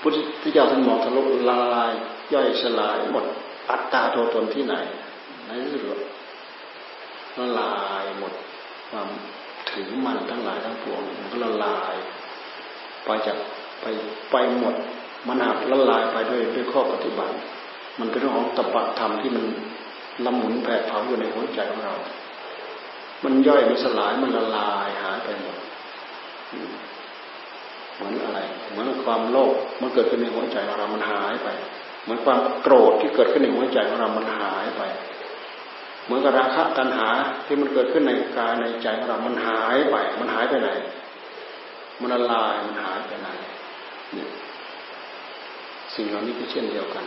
[0.00, 0.10] พุท
[0.42, 1.92] ธเจ้าท่านมองทะลุละลาย
[2.34, 3.24] ย่อยสลายหมด
[3.70, 4.74] อัตตาตัวตนที่ไหน
[5.46, 5.82] ในที่สุด
[7.38, 8.32] ละลายหมด
[8.90, 9.08] ความ
[9.70, 11.94] ถือมันทั้งหลายทั้งปวงมันก็ละลาย
[13.04, 13.36] ไปจาก
[13.80, 13.84] ไป
[14.30, 14.74] ไปหมด
[15.26, 17.34] มันหักละลายไปด้วยด้วยข้อปฏิบัติ
[17.98, 19.44] มันเป็นเรื่องของตปะธรรมที่มัน
[20.24, 21.94] ละหมุนแผดเผาอยู่ในหัวใจของเรา
[23.24, 25.56] มันย่อยมันสลายมันละลายหายไปหมด
[27.94, 31.48] เหมือนอะไร เหมือนความโลภมันเกิดขึ้นในหัวใจของเรา มันหายไป
[32.02, 34.82] เหมือนความโกรธที่เกิดขึ้นในหัวใจของเรา มันหายไป
[36.04, 37.08] เหมือนกับราคะตัณหา
[37.46, 40.70] ที่มันเกิดขึ้นในกายในใจของเรา มันหายไป มันหายไปไหน
[42.00, 43.28] มันละลาย มันหายไปไหน
[44.14, 44.30] เนี่ย
[45.94, 47.04] สิ่งเหล่านี้ก็เช่นเดียวกัน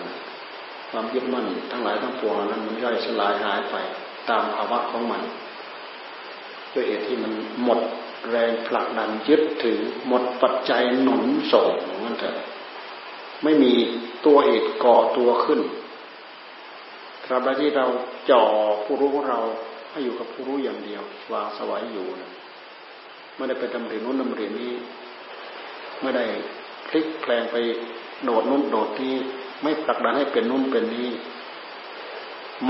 [0.91, 3.76] ความยึดมั่นทั้งหลายทั้งปวงนั้นมันย่อยสลายหายไป
[4.30, 5.22] ตามภาวะของมัน
[6.74, 7.80] ด้วยเหตุที่มันหมด
[8.30, 11.68] แรงผลักดันยึดถือหมดปัจจัยหนุนส่ง
[12.06, 12.36] นั่นเถอะ
[13.44, 13.74] ไม่มี
[14.26, 15.62] ตัวเหตุก่อตัวขึ้น
[17.24, 17.86] ตราบใดที่เรา
[18.30, 18.44] จ่อ
[18.84, 19.40] ผู้รู้ของเรา
[19.92, 21.02] ให้อยู่กับผู้รู้อย่างเดียว
[21.32, 22.32] วางสวายอยู่นะ
[23.36, 24.74] ไม่ได้ไปดำเรียนนู้นดำเรียนนี้
[26.02, 26.26] ไม่ได้
[26.88, 27.56] พลิกแปลงไป
[28.24, 29.14] โดดนู้นโดดที่
[29.62, 31.10] ไม่ผลักดันให้เป็นนู้นเป็นนี้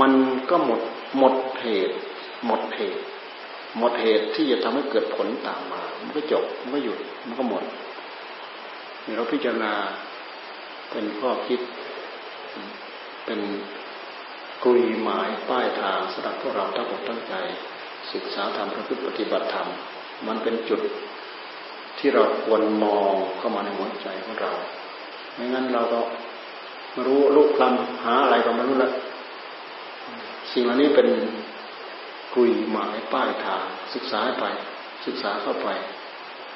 [0.00, 0.12] มัน
[0.50, 0.80] ก็หมด
[1.18, 1.96] หมดเหตุ
[2.46, 3.02] หมดเหตุ
[3.78, 7.64] หมดเหตุที่จะทำให้เกิดผลตามมา มันก็จบ มันก็หยุด มันก็หมด
[9.04, 9.72] นี่เราพิจารณา
[10.90, 11.60] เป็นข้อคิด
[13.24, 13.40] เป็น
[14.64, 17.34] กลุยหมายป้ายทางสำหรับพวกเราทั้งหมดตั้งใจ
[18.12, 19.68] ศึกษาธรรมประพฤติปฏิบัติธรรม
[20.26, 20.80] มันเป็นจุด
[21.98, 24.52] ที่เราควรมองเข้ามาในหัวใจของเรา
[25.34, 26.00] ไม่งั้นเราก็
[26.92, 28.90] ไม่รู้ลูกคลำหาอะไรก็ไม่รู้ละ
[30.52, 31.08] สิ่งเหล่านี้เป็น
[32.34, 33.64] คุยหมายป้ายทาง
[33.94, 34.44] ศึกษาไป
[35.06, 35.68] ศึกษาเข้าไป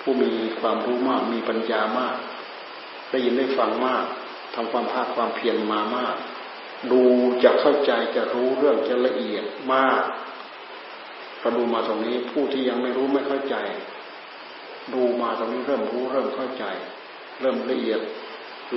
[0.00, 2.16] ผู้มีความรู้มากมีปัญญามาก
[3.10, 4.04] ได้ยินได้ฟังมาก
[4.54, 6.16] ทำความภาคความเพียรมามาก
[6.92, 7.02] ดู
[7.44, 10.02] จะเข้าใจจะรู้เรื่องจะละเอียดมาก
[11.40, 13.56] เราดูมาตรงนี้ผู้ที่ยังไม่รู้ไม่เข้าใจ
[14.94, 16.64] ดูมาตรงนี้เริ่มรู้เริ่มเข้าใจ
[17.40, 18.00] เริ่มละเอียด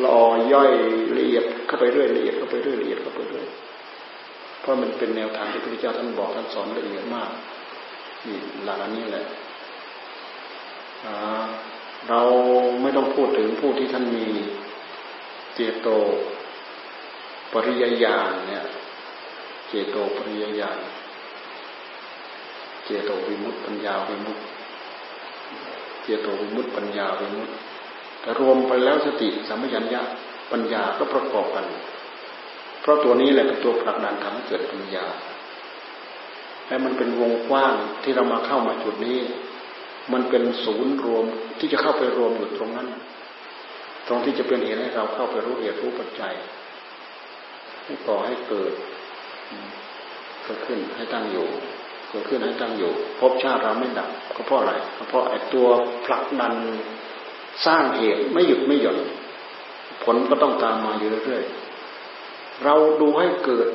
[0.03, 0.21] ลอ
[0.53, 0.71] ย่อย
[1.17, 3.45] ละเอียดเข้าไปเรื่อยละเอียดเข้าไปเรื่อยละเอียดเข้าไปเรื่อย
[4.61, 7.29] เพราะมันเป็นแนวทางที่พระพุทธเจ้าท่านบอกท่านสอนละเอียดมาก
[8.27, 9.25] นี่หลักอันนี้แหละ
[12.09, 12.21] เรา
[12.81, 14.27] ไม่ต้องพูดถึงผู้ที่ท่านมี
[15.55, 15.87] เจโต
[17.53, 18.65] ปริยญาณเนี่ย
[19.69, 20.77] เจโตปริยญาณ
[22.85, 24.43] เจโตวิมุตติปัญญาวิมุตติ
[26.03, 27.53] เจโตวิมุตติปัญญาวิมุตติ
[28.21, 30.01] แต่รวมไปแล้วสติสัมปชัญญะ
[30.51, 31.65] ปัญญาก็ประกอบกัน
[32.87, 35.05] ราะตัวนี้แหละเป็นตัวผลักดันทำให้เกิดปัญญา
[36.67, 37.73] และมันเป็นวงกว้าง
[38.03, 39.19] ที่เรามาเข้ามาจุดนี้
[40.13, 41.25] มันเป็นศูนย์รวม
[41.59, 42.87] ที่จะเข้าไปรวมอยู่ตรงนั้น
[44.07, 46.33] ตรงที่จะเป็นเหตุให้เราเข้าไปรู้เหตุรู้ปัจจัย
[47.83, 48.73] ให้ก่อให้เกิด
[50.43, 51.47] เกิดขึ้นให้ตั้งอยู่
[52.09, 55.67] เกิดขึ้นให้ตั้งอยู่พบชาติเราไม่ดับก็เพราะอะไรก็เพราะไอ้ตัว
[56.05, 56.53] ผลักดัน
[57.65, 58.97] สร้างเหตุไม่หยุดไม่หย่อน
[60.03, 61.66] ผลก็ต้องตามมาอยู่เรื่อยๆ
[62.63, 63.67] เราดูให้เกิด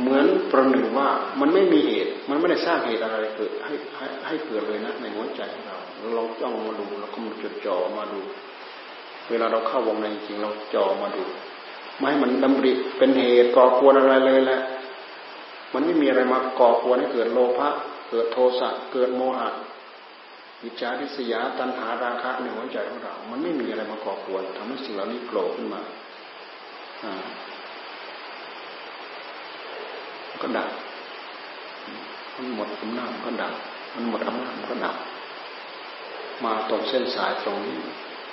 [0.00, 1.08] เหมือนประหนึ่งว่า
[1.40, 5.78] มันไม่มีเหตุ มันไม่ได้สร้างเหตุอะไรเกิดให้ให้ให้เกิดเลยนะในหัวใจของเรา
[6.14, 8.20] เราจ้องมาดูเราก็มาจดจ่อมาดู
[9.30, 11.22] เวลาเราเข้าวงในจริงเราจ่อมาดู
[11.98, 14.60] ไม่ให้มันดำริเป็นเหตุก่อกวนอะไรเลยแหละ
[15.72, 17.68] มันไม่มีอะไรมาก่อกวนให้เกิดโลภะ
[18.10, 19.48] เกิดโทสะเกิดโมหะ
[20.64, 25.80] วิจาริษยาตัณหาราคะในหัวใจของเรา มันไม่มีอะไรมาก่อกวนทำให้สิ่งเหล่านี้โผล่ขึ้นมา
[30.42, 30.70] ก็ดับ
[32.34, 33.54] มันหมดอำนาจก็ดับ
[33.94, 34.96] มันหมดอำนาจก็ดับ
[36.44, 37.78] มาตรงเส้นสายตรงนี้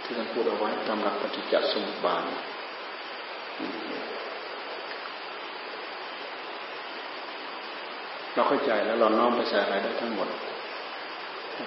[0.04, 2.24] ที่ท่านพูดเอาไว้ตามหลักปฏิจจสมุปบาท
[8.34, 10.30] เราเข้าใจแล้วเราน้อมไปใส่อะไรได้ทั้งหมด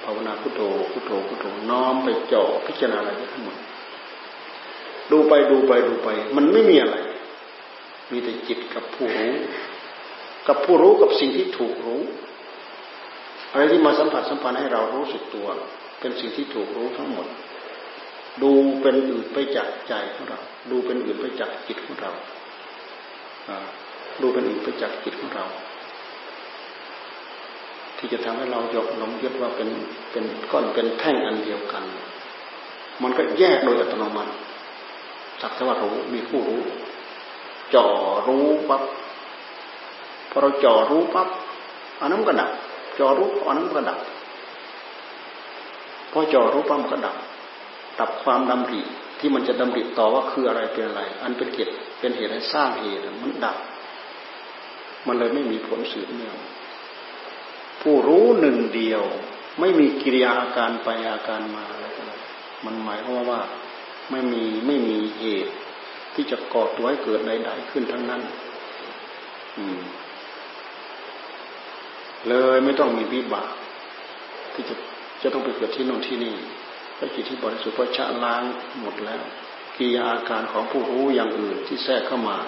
[0.04, 0.60] ภาวนาพุทโธ
[0.92, 3.56] พุทโธพุทโธน้อมไปเจ่อพิจารณาอะไรทั้งหมด
[5.10, 6.96] ดูไปดูไปดูไป มันไม่มีอะไร
[8.10, 9.32] มีแต่จิตกับผู้รู้
[10.48, 12.02] กับผู้รู้กับสิ่งที่ถูกรู้
[13.52, 15.46] อะไรที่มาสัมผัสสัมพันธ์ให้เรารู้สึกตัว
[16.00, 17.26] เป็นสิ่งที่ถูกรู้ทั้งหมด
[18.42, 22.12] ดูเป็นอื่นไปจากใจของเรา ดูเป็นอื่นไปจากจิตของเรา
[24.22, 25.46] ดูเป็นอื่นไปจากจิตของเรา
[27.98, 29.68] ที่จะทำให้เรายกลมยึดว่าเป็น
[30.12, 31.84] เป็นก้อนเป็นแท่งอันเดียวกัน
[33.02, 34.32] มันก็แยกโดยอัตโนมัติ
[35.40, 36.62] สักแต่ว่ารู้มีผู้รู้
[37.74, 37.86] จ่อ
[38.26, 38.82] รู้ปั๊บ
[40.36, 41.28] อเราจ่อรู้ปั๊บ
[42.00, 42.50] อันนั้นก็ดับ
[42.98, 43.98] จ่อรู้อันนั้นก็ดับ
[46.12, 47.16] พอจ่อรู้ปั๊บก็ดับ
[48.00, 48.80] ดับความดำริ
[49.18, 51.68] ที่มันจะดำริต่อว่าคืออะไรเป็นอะไร อันเป็นเกิด
[51.98, 53.56] เป็นเหตุให้สร้างเหตุมันดับ
[55.06, 56.36] มันเลยไม่มีผลสืบเนื่อง
[57.82, 59.02] ผู้รู้หนึ่งเดียว
[59.60, 61.64] ไม่มีกิริยาอาการไปอาการมา
[62.64, 63.40] มันหมายความว่า
[64.10, 65.54] ไม่มีไม่มีเหตุ
[66.14, 68.22] ที่จะก่อตัวให้เกิดใดๆขึ้นทั้งนั้น
[69.58, 69.80] อืม
[72.28, 73.50] เลยไม่ต้องมีวิบาก
[74.54, 74.74] ที่จะ
[75.22, 76.34] จะต้องไปเกิดที่โน่นที่นี่
[76.98, 78.42] พระจิตที่บริสุทธิ์พระชะล้าง
[78.80, 79.22] หมดแล้ว
[79.76, 82.38] กิยาอาการของผู้รู้อย่างอื่นที่แทรกเข้ามา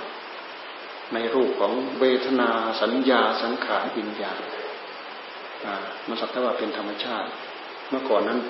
[1.15, 2.51] ในรูปของเวทนา
[2.83, 4.39] สัญญาสังขารวิญญาณ
[6.09, 7.29] มันสักแต่ว่าเป็นธรรมชาติ
[7.89, 8.41] เมื่อก่อนนั้น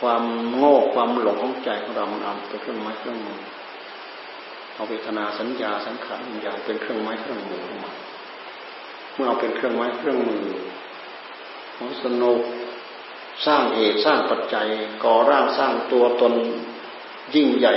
[0.00, 0.22] ความ
[0.56, 3.40] โง่ความหลงของใจของเรามันเอาเป็นเครื่องไม้เครื่องมือ
[4.74, 7.92] เอาเวทนาสัญญาสังขารวิญญาณเป็นเครื่องไม้เครื่องมือมา
[9.18, 10.44] มื่อเอาเป็นเครื่องไม้เครื่องมือ
[11.76, 12.40] ของสนุก
[13.46, 14.68] สร้างเหตุสร้างปัจจัย
[15.04, 16.32] ก่อร่างสร้างตัวตน
[17.34, 17.74] ยิ่งใหญ่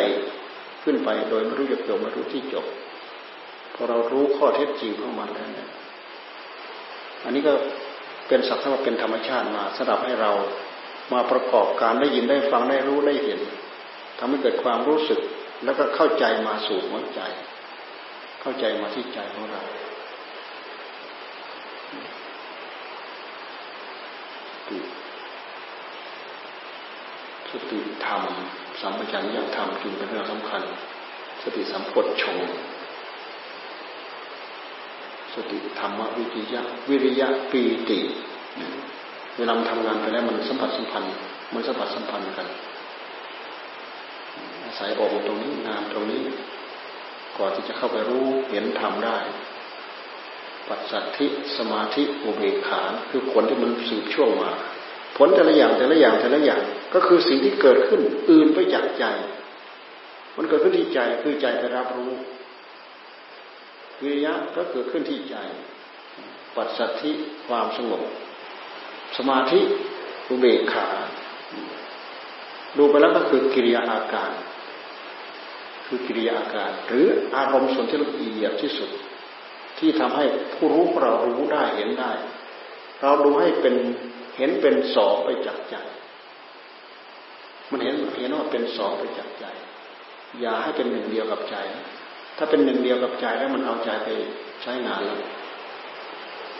[0.83, 2.65] ขึ้นไปโดยไม่รู้จะจบไม่รู้ที่จบ
[3.73, 5.69] พอเรารู้ข้อเท็จจริงของมันแล้วเนี่ย
[7.23, 7.53] อันนี้ก็
[8.27, 10.31] เป็นสักเท่าเป็นธรรมชาติมาสำหรับให้เรา
[11.13, 13.39] มาประกอบการได้ยินได้ฟังได้รู้ได้เห็น
[14.19, 15.19] ทำให้เกิดความรู้สึก
[15.63, 17.21] แล้วก็เข้าใจมาสู่หัวใจ
[18.41, 19.61] เข้าใจมาที่ใจของเรา
[27.51, 28.21] สติธรรม
[28.81, 30.61] สัมปชัญญะธรรมจึงเป็นเรื่องสำคัญ
[31.43, 32.37] สติสัมปชง
[35.33, 37.99] สติธรรมวิริยะ วิริยะปีติ
[39.37, 41.09] เวลาทำงานไปแล้วมันสัมผัสสัมพันธ์
[41.53, 42.47] มันสัมผัสสัมพันธ์กัน
[44.63, 46.23] อาศัยองค์ตรงนี้งานตรงนี้
[47.37, 49.17] ก่อนที่จะเข้าไปรู้เห็นทำได้
[50.69, 54.49] ปัจสัทธิสมาธิอุเบกขาคือผลที่มันสืบช่วงมา
[55.17, 56.61] ผลแต่ละอย่างแต่ละอย่างแต่ละอย่าง
[56.93, 59.05] ก็คือสิ่งที่เกิดขึ้นอื่นไปจากใจ
[60.37, 62.11] มันเกิดขึ้นที่ใจคือใจไปรับรู้
[64.01, 65.35] วิริยะก็เกิดขึ้นที่ใจ
[66.55, 67.11] ปัจสัทธิ
[67.47, 68.03] ความสงบ
[69.17, 69.59] สมาธิ
[70.29, 70.87] อุเบกขา
[72.77, 74.31] ดูไปแล้วก็คือกิริยาอาการ
[75.87, 78.89] คือกิริยาอาการ หรืออารมณ์ส่วนที่ละเอียดที่สุด
[79.81, 82.11] ที่ทำให้ผู้รู้เรารู้ได้เห็นได้
[83.01, 83.75] เราดูให้เป็น
[84.37, 85.75] เห็นเป็นสองไปจากใจ
[87.71, 89.45] มันเห็นเห็นว่าเป็นสองไปจากใจ
[90.39, 91.55] อย่าให้เป็นหนึ่งเดียวกับใจ
[92.37, 94.09] ถ้าเป็นหนึ่งเดียวกับใจแล้วมันเอาใจไป
[94.61, 95.19] ใช้งานแล้ว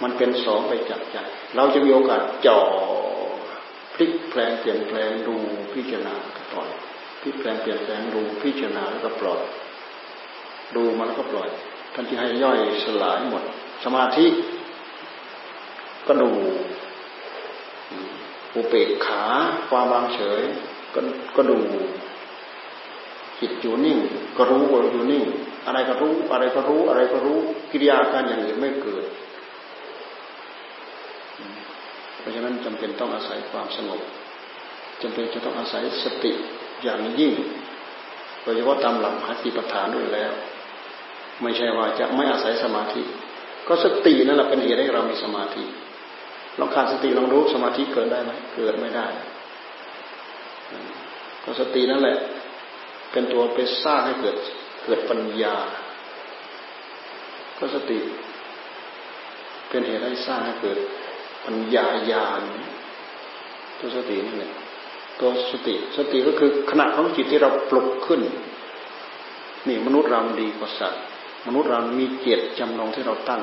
[0.03, 1.17] มันเป็นสองไปจากใจ
[1.55, 2.59] เราจะมีโอกาสจ่อ
[3.93, 5.35] พลิกแปลงเปลี่ยนแปลงดู
[5.73, 6.13] พิจารณา
[6.51, 6.69] ปล่อย
[7.21, 9.41] พลิกแปลงเปลี่ยนแปลงดูพิจารณาแล้วก็ปล่อย
[10.75, 11.49] ดูมันแล้วก็ปล่อย
[11.93, 13.43] ท่านที่ให้ย่อยสลายหมด
[13.83, 14.25] สมาธิ
[16.07, 16.29] ก็ดู
[18.55, 19.23] อุเปกขา
[19.69, 20.41] ความวางเฉย
[20.93, 20.99] ก็
[21.35, 21.57] ก็ดู
[23.39, 23.97] จิตอยู่นิ่ง
[24.37, 25.23] ก็รู้ว่าอยู่นิ่ง
[25.65, 27.37] อะไรก็รู้ อะไรก็รู้ อะไรก็รู้
[27.71, 29.05] กิริยาการอย่างอื่นไม่เกิด
[32.19, 34.01] เพราะฉะนั้นจำเป็นต้องอาศัยความสงบ
[35.01, 36.31] จำเป็นจะต้องอาศัยสติ
[36.83, 37.33] อย่างยิ่ง
[38.43, 40.31] โดยเฉพาะตามหลักมหาติปฐานด้วยแล้ว
[41.43, 43.01] ไม่ใช่ว่าจะไม่อาศัยสมาธิ
[43.67, 45.63] ก็สตินั่นแหละเป็นเหตุให้เรามีสมาธิ
[46.59, 49.07] ลองขาดสติลองรู้สมาธิเกิดได้ไหมเกิดไม่ได้
[51.43, 52.17] ก็สตินั่นแหละ
[53.11, 54.35] เป็นตัวไปสร้างให้เกิด
[54.85, 55.55] เกิดปัญญา
[57.57, 57.99] ก็สติ
[59.69, 60.77] เป็นเหตุให้สร้างให้เกิด
[61.45, 62.43] ปัญญาญาณ
[63.79, 64.51] ตัวสตินี่แหละ
[65.19, 68.21] ตัวสติสติก็คือขณะของจิตที่เราปลุกขึ้น
[69.67, 71.03] นี่มนุษย์เราดีกว่าสัตว์
[71.47, 73.41] มนุษย์เรามีเจตจำลองที่เราตั้ง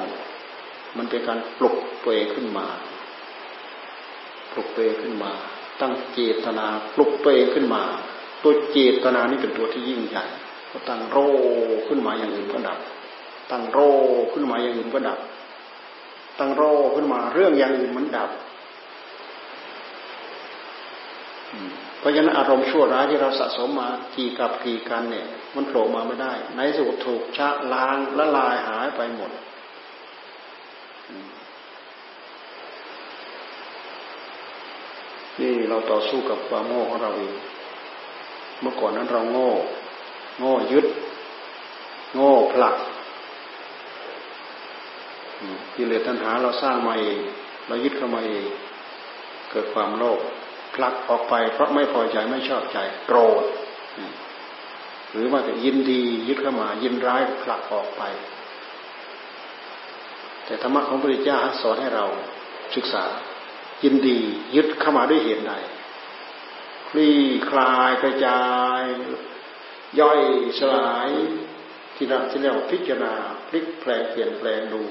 [0.96, 2.66] มันเป็นการปลุกตัวเองขึ้นมา
[4.52, 5.32] ปลุกตัวเองขึ้นมา
[5.80, 7.82] ตั้งเจตนาปลุกตัวเองขึ้นมา
[8.42, 10.24] ตัวเจตนานี่เป็นตัวที่ยิ่งใหญ่
[10.70, 11.18] ก็ตั้งโร
[11.88, 12.78] ขึ้นมาอย่างอื่นก็ดับ
[13.50, 13.78] ตั้งโร
[14.32, 15.18] ขึ้นมาอย่างอื่นก็ดับ
[16.38, 16.62] ตั้งโร
[16.94, 18.30] ขึ้นมาเรื่องอย่างอื่นมันดับ
[21.98, 29.30] เพราะฉะนั้นอารมณ์ชั่วร้ายที่เราสะสมมากี่กับกี่กันเนี่ย มันโผล่มาไม่ได้ในสุดถูกชะล้างละลายหายไปหมด
[35.40, 37.34] นี่เราต่อสู้กับความโง่ของเราเอง
[38.60, 39.50] เมื่อก่อนนั้นเราโง่
[40.38, 40.86] โง่ยึด
[42.14, 42.76] โง่ผลัก
[45.74, 47.18] กิเลสตัณหาเราสร้างมาเอง
[47.68, 48.44] เรายึดเข้ามาเอง
[49.50, 50.20] เกิดความโลภ
[50.74, 53.44] ผลักออกไป เพราะไม่พอใจไม่ชอบใจโกรธ
[55.12, 58.02] หรือว่าจะยินดียึดเข้ามา ยินร้ายผลักออกไป
[60.44, 62.06] แต่ธรรมะของพระพุทธเจ้าสอนให้เรา
[62.76, 63.04] ศึกษา
[63.84, 64.18] ยินดี
[64.56, 65.52] ยึดเข้ามาด้วยเหตุใด
[66.88, 67.18] คลี่
[67.50, 68.42] คลายกระจา
[68.80, 68.82] ย
[70.00, 70.20] ย่อย
[70.58, 71.08] สลาย
[71.94, 73.14] ที่เราที่เรียกว่าพิจารณา
[73.48, 74.82] พลิกแปลงเปลี่ยนแปลงดู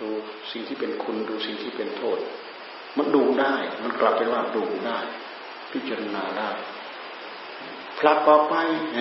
[0.00, 0.08] ดู
[0.50, 2.18] สิ่งที่เป็นคุณดูสิ่งที่เป็นโทษ
[2.98, 4.98] มันดูได้ มันกลับเป็นว่าดูได้
[5.72, 6.50] พิจารณาได้
[7.98, 8.54] พลักออกไป
[8.94, 9.00] แหม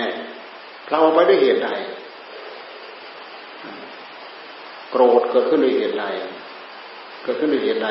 [0.88, 1.70] พลักออกไปด้วยเหตุใด
[4.92, 6.06] โกรธเกิดขึ้นด้วยเหตุใด
[7.24, 7.90] เกิดขึ้นด้วยเหตุใด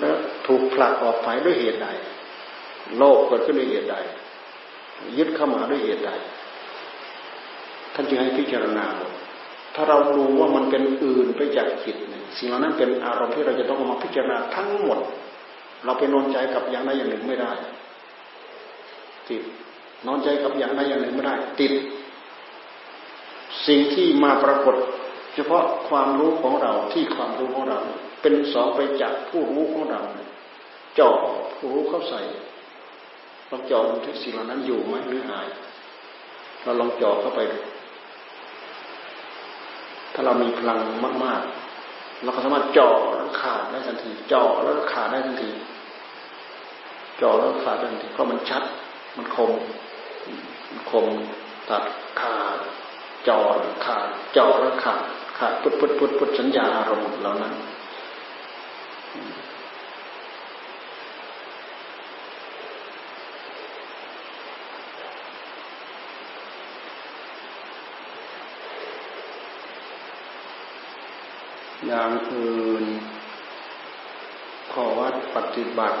[0.00, 1.88] แล้วถูกผลักออกไปด้วยเหตุใด
[2.96, 3.96] โลภเกิดขึ้นด้วยเหตุใด
[5.18, 6.10] ยึดเข้ามาด้วยเหตุใด
[7.94, 8.84] ท่านจึงให้พิจารณา
[9.74, 11.96] ถ้าเรารู้ว่ามันเป็นอื่นไปจากจิต
[12.36, 14.98] สิ่งเหล่านั้นเป็นอารมณ์ที่เราจะต้องมาพิจารณาทั้งหมด
[15.84, 17.52] เราไปนอนใจกับอย่างใดอย่างหนึ่งไม่ได้
[19.28, 19.42] ติด
[20.06, 21.72] นอนใจกับอย่างใดอย่างหนึ่งไม่ได้ ติด
[23.66, 24.76] สิ่งที่มาปรากฏ
[25.34, 27.78] เฉพาะความรู้ของเราที่ความรู้ของเรา
[28.22, 30.00] เป็นสองไปจากผู้รู้ของเรา
[30.94, 31.16] เจาะ
[31.56, 32.20] ผู้รู้เข้าใส่
[33.50, 35.48] ลองเจาะดูที่สิ่งเหล่านั้นอยู่ไหมหรือหาย
[36.62, 37.58] เราลองเจาะเข้าไปดู
[40.14, 40.78] ถ้าเรามีพลัง
[41.24, 41.42] มาก
[41.82, 45.50] ๆ เราก็สามารถเจาะแล้วขาดได้ทันทีเจาะแล้วขาดได้ทันที
[47.18, 48.62] เจาะแล้วขาดได้ทันทีเพราะมันชัด
[49.16, 49.50] มันคม
[50.68, 51.06] มันคม
[51.70, 51.84] ตัด
[52.20, 52.58] ขาด
[53.24, 55.02] เจาะขาดเจาะแล้วขาด
[55.38, 57.52] ขาดพุทพุทพุทพุทสัญญาอารมณ์เหล่านั้น
[71.94, 72.84] อย่างอื่น
[74.72, 76.00] ขอวัดปฏิบัติ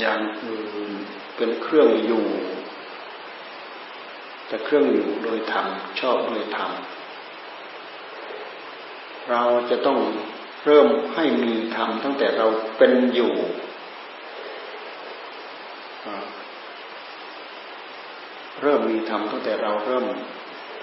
[0.00, 0.90] อย่างอื่น
[1.36, 2.26] เป็นเครื่องอยู่
[4.46, 5.66] แต่เครื่องอยู่โดยธรรม
[6.00, 6.70] ชอบโดยธรรม
[9.30, 9.98] เราจะต้อง
[10.64, 12.46] เริ่มให้มีธรรมตั้งแต่เรา
[12.78, 13.34] เป็นอยู่
[18.62, 20.06] เริ่มมีธรรมตั้งแต่เราเริ่ม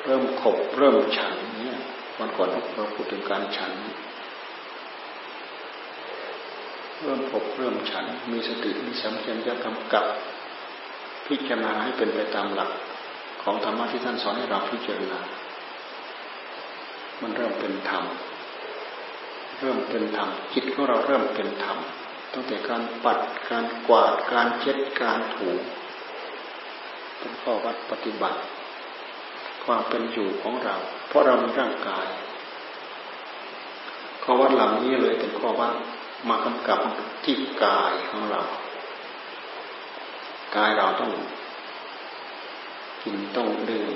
[0.08, 1.80] เริ่มขบเริ่มฉันเนี่ย
[2.20, 3.72] วันก่อนเราพูดถึงการฉัน
[7.02, 10.06] เริ่มขบเริ่มฉัน มีสติมีสัมผัสยกำกับ
[11.28, 12.72] พิจารณาให้เป็นไปตามหลัก
[13.42, 15.20] ของธรรมะที่ท่านสอนให้เราพิจารณา
[17.22, 18.04] มันเริ่มเป็นธรรม
[19.60, 21.78] เริ่มเป็นธรรมจิตของเราเริ่มเป็นธรรม
[22.34, 25.50] ตั้งแต่การปัดการกวาดการเช็ดการถู
[27.20, 28.40] เป็นข้อวัดปฏิบัติ
[29.68, 30.76] ความเป็นอยู่ของเรา
[31.08, 32.08] เพราะเรามีร่างกาย
[34.24, 35.74] ข้อวัดเหล่านี้เลยเป็นข้อวัด
[36.30, 36.80] มากำกับ
[37.24, 38.42] ที่กายของเรา
[40.56, 41.12] กายเราต้อง
[43.04, 43.94] กินต้องดื่ม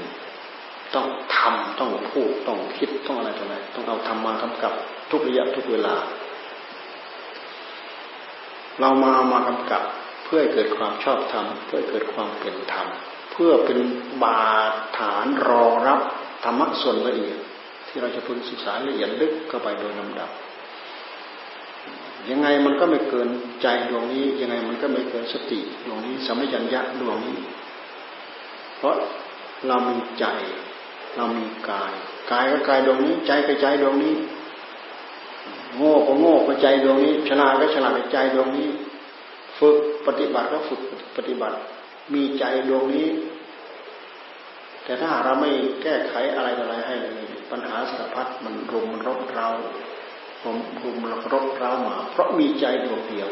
[0.95, 1.07] ต้อง
[1.37, 4.73] ทำต้องพูดต้องคิดต้องอะไรต่ออะไรต้องเอาทำมากำกับ
[5.11, 5.95] ทุกระยะทุกเวลา
[8.79, 9.81] เรามามากำกับ
[10.25, 12.87] เพื่อเกิดความชอบธรรมเพื่อเกิดความเป็นธรรม
[13.43, 13.79] พื่อเป็น
[14.23, 14.41] บา
[14.97, 15.99] ฐานรองรับ
[16.43, 17.37] ธรรมะส่วนละเอียด
[17.87, 20.29] ที่เราจะพึงศึกษาละเอียดลึกเข้าไปโดยลำดับ
[22.29, 23.29] ยังไงมันก็ไม่เกิน
[23.61, 27.39] ใจดวงนี้ ยังไงมันก็ไม่เกินสติดวงนี้สัมผััญญะดวงนี้
[28.77, 28.95] เพราะ
[29.67, 30.25] เรามีใจ
[31.15, 31.93] เรามีกาย
[32.31, 34.15] กายก็กายดวงนี้ ใจก็ใจดวงนี้
[35.77, 38.67] โง่ก็โง่ก็ใจดวงนี้ ฉลาดก็ฉลาดก็ใจดวงนี้
[39.57, 39.77] ฝึก
[40.07, 40.81] ปฏิบัติก็ฝึก
[41.17, 41.57] ปฏิบัติ
[42.13, 43.07] มีใจดวงนี้
[44.83, 45.49] แต่ถ้าเราไม่
[45.81, 47.11] แก้ไขอะไรอะไรให้เลย
[47.51, 49.47] ปัญหาสารพัดมันรุมมันรบเรา
[50.41, 50.97] ผมรุม
[51.33, 53.29] รบเรามา เพราะมีใจดวงเดียว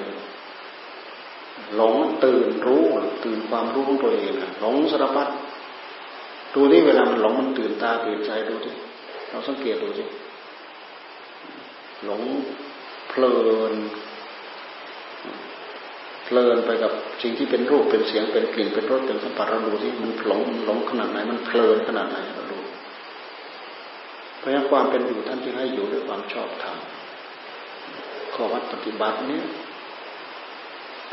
[1.75, 1.95] หลง
[2.25, 2.83] ตื่นรู้
[3.23, 5.27] ตื่นความรู้ของตัวเองหลงสารพัด
[6.53, 8.75] ดูที่เวลามันหลงมันตื่นตาตื่นใจดูที่
[9.29, 10.03] เราสังเกตดูสิ
[12.05, 12.21] หลง
[13.09, 13.33] เพลิ
[13.71, 13.73] น
[16.37, 22.59] ลินไปกับสิ่งที่เป็นรูปเป็นเสียงเป็นกลิ่นเป็นรสเป็นสัมผัสเราดูที่มันหลงหลงขนาดไหนมันเพลินขนาดไหนเราดู
[24.37, 26.77] เพราะงั้นความเป็นอยู่ท่านจึงให้อยู่ด้วยความชอบธรรม
[28.33, 29.41] ข้อวัดปฏิบัตินี้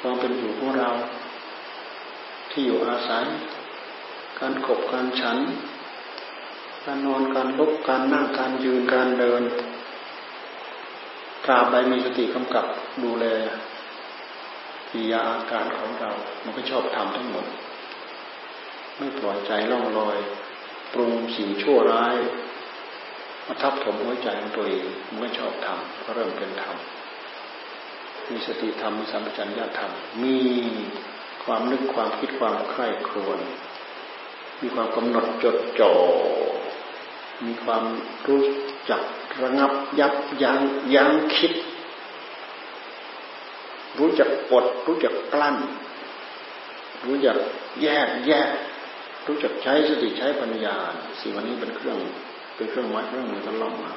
[0.00, 0.90] ความเป็นอยู่ของเรา
[2.50, 3.24] ที่อยู่อาศัย
[4.40, 5.38] การขบการฉัน
[6.84, 9.42] การนอนการลุกการนั่งการยืนการเดิน
[11.44, 12.66] ตราบใดมีสติกำกับ
[13.04, 13.26] ดูแล
[14.90, 16.12] กิยาอาการของเรา
[16.44, 17.46] มันก็ชอบทำทั้งหมด
[18.98, 20.18] ไม่ปล่อยใจล่องลอย
[20.92, 22.16] ปรุงสิ่งชั่วร้าย
[23.46, 26.76] มาทับถมหัวใจของตัวเองมันก็ชอบทำก็เริ่มเป็นธรรม
[28.28, 29.92] มีสติธรรมมีสัมปชัญญะธรรม
[30.24, 30.38] มี
[31.44, 33.38] ความนึกความคิดความใคร่ครวญ
[34.60, 35.92] มีความกำหนดจดจ่อ
[37.46, 37.84] มีความ
[38.28, 38.44] รู้
[38.90, 39.02] จัก
[39.42, 40.60] ระงับยับยั้ง
[40.94, 41.52] ยั้งคิด
[43.98, 45.56] รู้จักอดรู้จักกลั้น
[47.06, 47.36] รู้จัก
[47.82, 48.48] แยกแยก
[49.26, 50.76] รู้จักใช้สติใช้ปัญญา
[51.20, 51.98] สิ่งวันนี้เป็นเครื่อง
[52.56, 53.92] เป็นเครื่องมัดเครื่องมือตลอดมา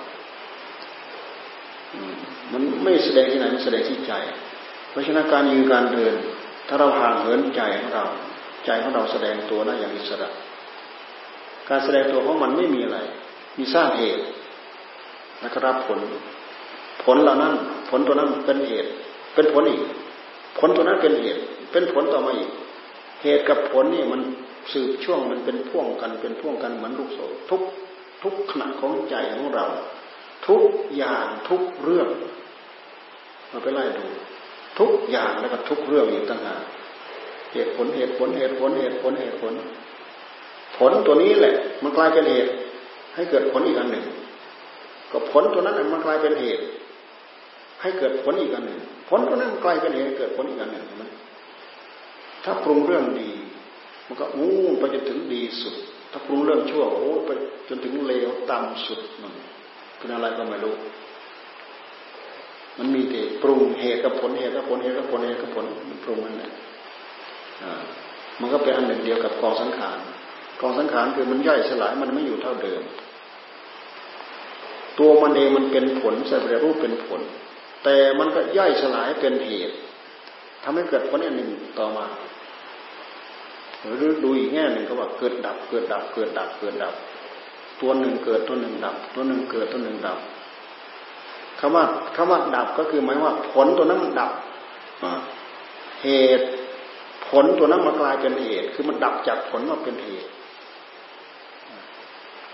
[2.52, 4.14] มันไม่แสดงที่ไหนมันแสดงที่ใจ
[4.90, 6.14] เพราะฉะนั้นการยืนการเดิน
[6.68, 8.06] ถ้าเราห่างเหินใจของเรา
[8.66, 10.30] ใจของเราแสดงตัวได้อย่างอิสระ
[11.70, 13.00] การแสดงตัวของมันไม่มีอะไร
[13.58, 14.24] มีสร้างเหตุ
[15.40, 16.00] แล้วก็รับผล
[17.04, 17.54] ผลเหล่านั้น
[17.90, 18.92] ผลตัวนั้นเป็นเหตุ
[19.34, 19.82] เป็นผลอีก
[20.58, 22.50] ผลตัวนั้นเป็นเหตุ เป็นผลต่อมาอีก
[23.24, 24.22] เหตุกับผลนี่มัน
[24.74, 27.62] สืบช่วงมันเป็นพ่วงกันเป็นพ่วงกันเหมือนลูกโซ่ทุก
[28.24, 29.66] ทุกขณะของใจของเรา
[30.48, 30.64] ทุก
[30.96, 32.08] อย่างทุกเรื่อง
[33.52, 34.06] มาไปไล่ดู
[34.80, 36.62] ทุกอย่างแล้วก็ทุกเรื่องอยู่ต่างหาก
[37.54, 39.54] เหตุผลเหตุผลเหตุผลเหตุผลเหตุผล
[40.78, 42.52] ผลตัวนี้แหละ มันกลายเป็นเหตุ
[43.16, 44.06] ให้เกิดผลอีกอันหนึ่ง
[45.12, 46.64] ก็ผลตัวนั้นมันกลายเป็นเหตุ
[47.82, 51.10] ให้เกิดผลอีกอันหนึ่งผลตัวนั้นกลเป็นเหตุเกิดผลอีกอันหนึ่งมัน
[52.44, 53.30] ถ้าปรุงเรื่องดี
[54.08, 55.76] มันก็อู้ไปจนถึงดีสุด
[56.12, 57.30] ถ้าปรุงเรื่องชั่วโอ้ไป
[57.70, 59.34] จนถึงเลวต่ำสุดมัน
[59.98, 60.76] เป็นอะไรก็ไม่รู้
[62.78, 66.52] มันมีแต่ปรุงเหตุกับผลเหตุกับผลเหตุกับผลเหตุกับผลมันปรุงนั่นแหละ
[68.40, 69.98] มันก็เป็นอันหนึ่งเดียวกับกองสังขาร
[70.62, 72.82] กองสังขารคือมันย่อยสลายมันไม่อยู่เท่าเดิม
[75.00, 77.22] ตัวมันเองมันเป็นผลใสำเร็จรูปเป็นผล
[77.84, 79.76] แต่มันก็ย่อยสลายเป็นเหตุ
[80.64, 81.50] ทำให้เกิดผลอันหนึ่ง
[81.80, 82.06] ต่อมา
[83.82, 86.94] หรือดูอีกแง่หนึ่งก็ว่าเกิดดับ เกิดดับ เกิดดับ เกิดดับ
[87.82, 90.20] ตัวหนึ่งเกิดตัวหนึ่งดับ ตัวหนึ่งเกิดตัวหนึ่งดับ
[91.60, 91.84] คำว่า
[92.16, 94.32] คำว่าดับก็คือหมายว่าผลตัวนั้นมันดับ
[96.04, 96.10] เห
[96.40, 96.46] ตุ
[97.28, 100.30] ผลตัวนั้นมากลายเป็นเหตุ คือมันดับจากผลมาเป็นเหตุ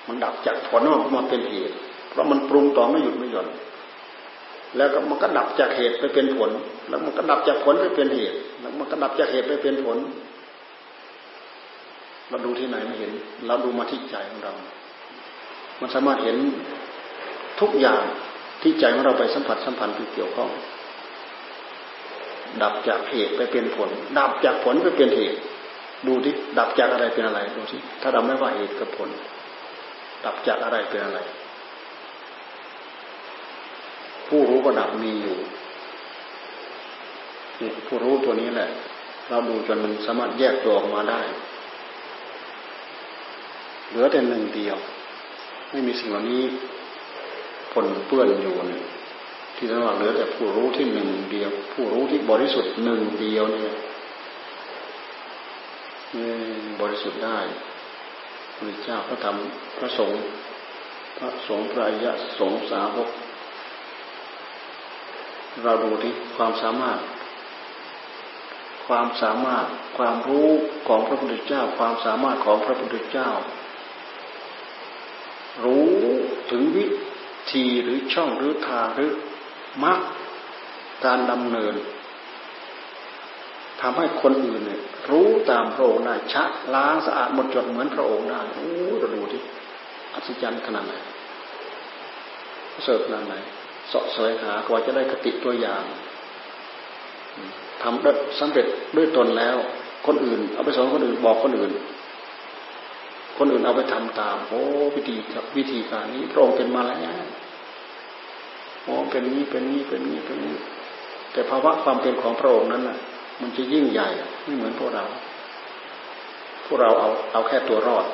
[0.08, 0.82] มันดับจากผล
[1.16, 1.76] มาเป็นเหตุ
[2.10, 3.48] เพราะมันปรุงต่อไม่หยุดไม่หย่อน
[4.78, 6.52] แล้วก็มันก็ดับจากเหตุไปเป็นผล
[6.90, 9.98] แล้วมันก็ดับจากผลไปเป็นเหตุ แล้วมันก็ดับจากเหตุไปเป็นผล
[12.30, 13.12] เราดูที่ไหนไม่เห็น
[13.48, 14.54] เราดูมาที่ใจของเรา
[15.82, 16.38] มันสามารถเห็น
[17.62, 18.02] ทุกอย่าง
[18.62, 20.50] ที่ใจของเราไปสัมผัสสัมพันธ์ที่เกี่ยวข้อง
[22.62, 25.40] ดับจากเหตุไปเป็นผล ดับจากผลไปเป็นเหตุ
[26.08, 29.10] ดูที่ดับจากอะไรเป็นอะไร ดูที่ถ้าเราไม่ว่าเหตุกับผล
[30.26, 31.20] ดับจากอะไรเป็นอะไร
[34.30, 35.38] ผู้รู้ก็ดับมีอยู่
[37.60, 38.70] นี่ผู้รู้ตัวนี้แหละ
[39.30, 41.22] เราดูจนมันสามารถแยกตัวออกมาได้
[43.90, 44.78] เหลือแต่หนึ่งเดียว
[45.72, 46.44] ไม่มีสิ่งเหล่านี้
[47.74, 48.82] ปนเปื้อนอยู่นี่
[49.56, 53.74] ที่เราเหลือแต่ผู้รู้ที่หนึ่งเดียว ผู้รู้ที่บริสุทธิ์หนึ่งเดียวเนี่ย
[56.82, 57.40] บริสุทธิ์ได้
[58.56, 59.36] พระเจ้าพระธรรม
[59.78, 60.22] พระสงฆ์
[61.18, 62.08] พระสงฆ์พระอริย
[62.40, 63.10] สงฆ์สาวก
[65.64, 67.00] เราดูที่ความสามารถ
[68.88, 69.66] ความสามารถ
[69.98, 70.50] ความรู้
[70.88, 73.30] ของพระพุทธเจ้า ความสามารถของพระพุทธเจ้า
[75.64, 75.90] รู้
[76.52, 76.86] ถึงวิ
[77.52, 79.12] ธีหรือช่องหรือทางหรือ
[79.84, 80.00] มรรค
[81.06, 81.76] การดำเนิน
[83.82, 86.44] ทำให้คนอื่นเนี่ยรู้ตามพระองค์ได้ชะ
[86.76, 88.68] ล้างสะอาดหมดจดเหมือนพระองค์ได้โอ้
[89.00, 89.42] เราดูที่
[90.14, 90.94] อัศจรรย์ขนาดไหน
[92.84, 93.36] เสริฐขนาดไหน
[93.92, 95.84] สาะแสวงหากว่าจะได้คติตัวอย่าง
[97.84, 99.58] ทำได้สำเร็จด้วยตนแล้ว
[100.08, 101.72] คนอื่น เอาไปสอนคนอื่นบอกคนอื่น
[103.38, 104.62] คนอื่นเอาไปทำตามโอ้
[104.96, 105.16] วิธี
[105.58, 107.26] วิธีการนี้พระองค์เป็นมาแล้ว
[108.84, 110.56] โอ้เป็นนี้เป็นนี้เป็นนี้เป็นนี้
[111.32, 112.98] แต่ภาวะความเป็นของพระองค์นั้นน่ะ
[113.42, 114.08] มันจะยิ่งใหญ่
[114.44, 115.06] ไม่เหมือนพวกเรา
[116.66, 118.06] พวกเราเอาเอาแค่ตัวรอด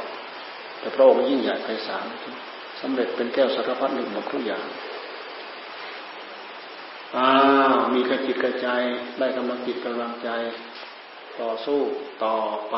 [0.79, 2.05] แต่พระองค์ยิ่งใหญ่ไพศาล
[2.81, 4.65] สำเร็จเป็นแก้วสารพัดหนึ่งหมดทุกอย่าง
[7.17, 7.31] อ้า
[7.73, 8.67] วมีกระจิตกระใจ
[9.19, 10.29] ได้กำลังจิตกำลังใจ
[11.41, 11.81] ต่อสู้
[12.23, 12.37] ต่อ
[12.71, 12.77] ไป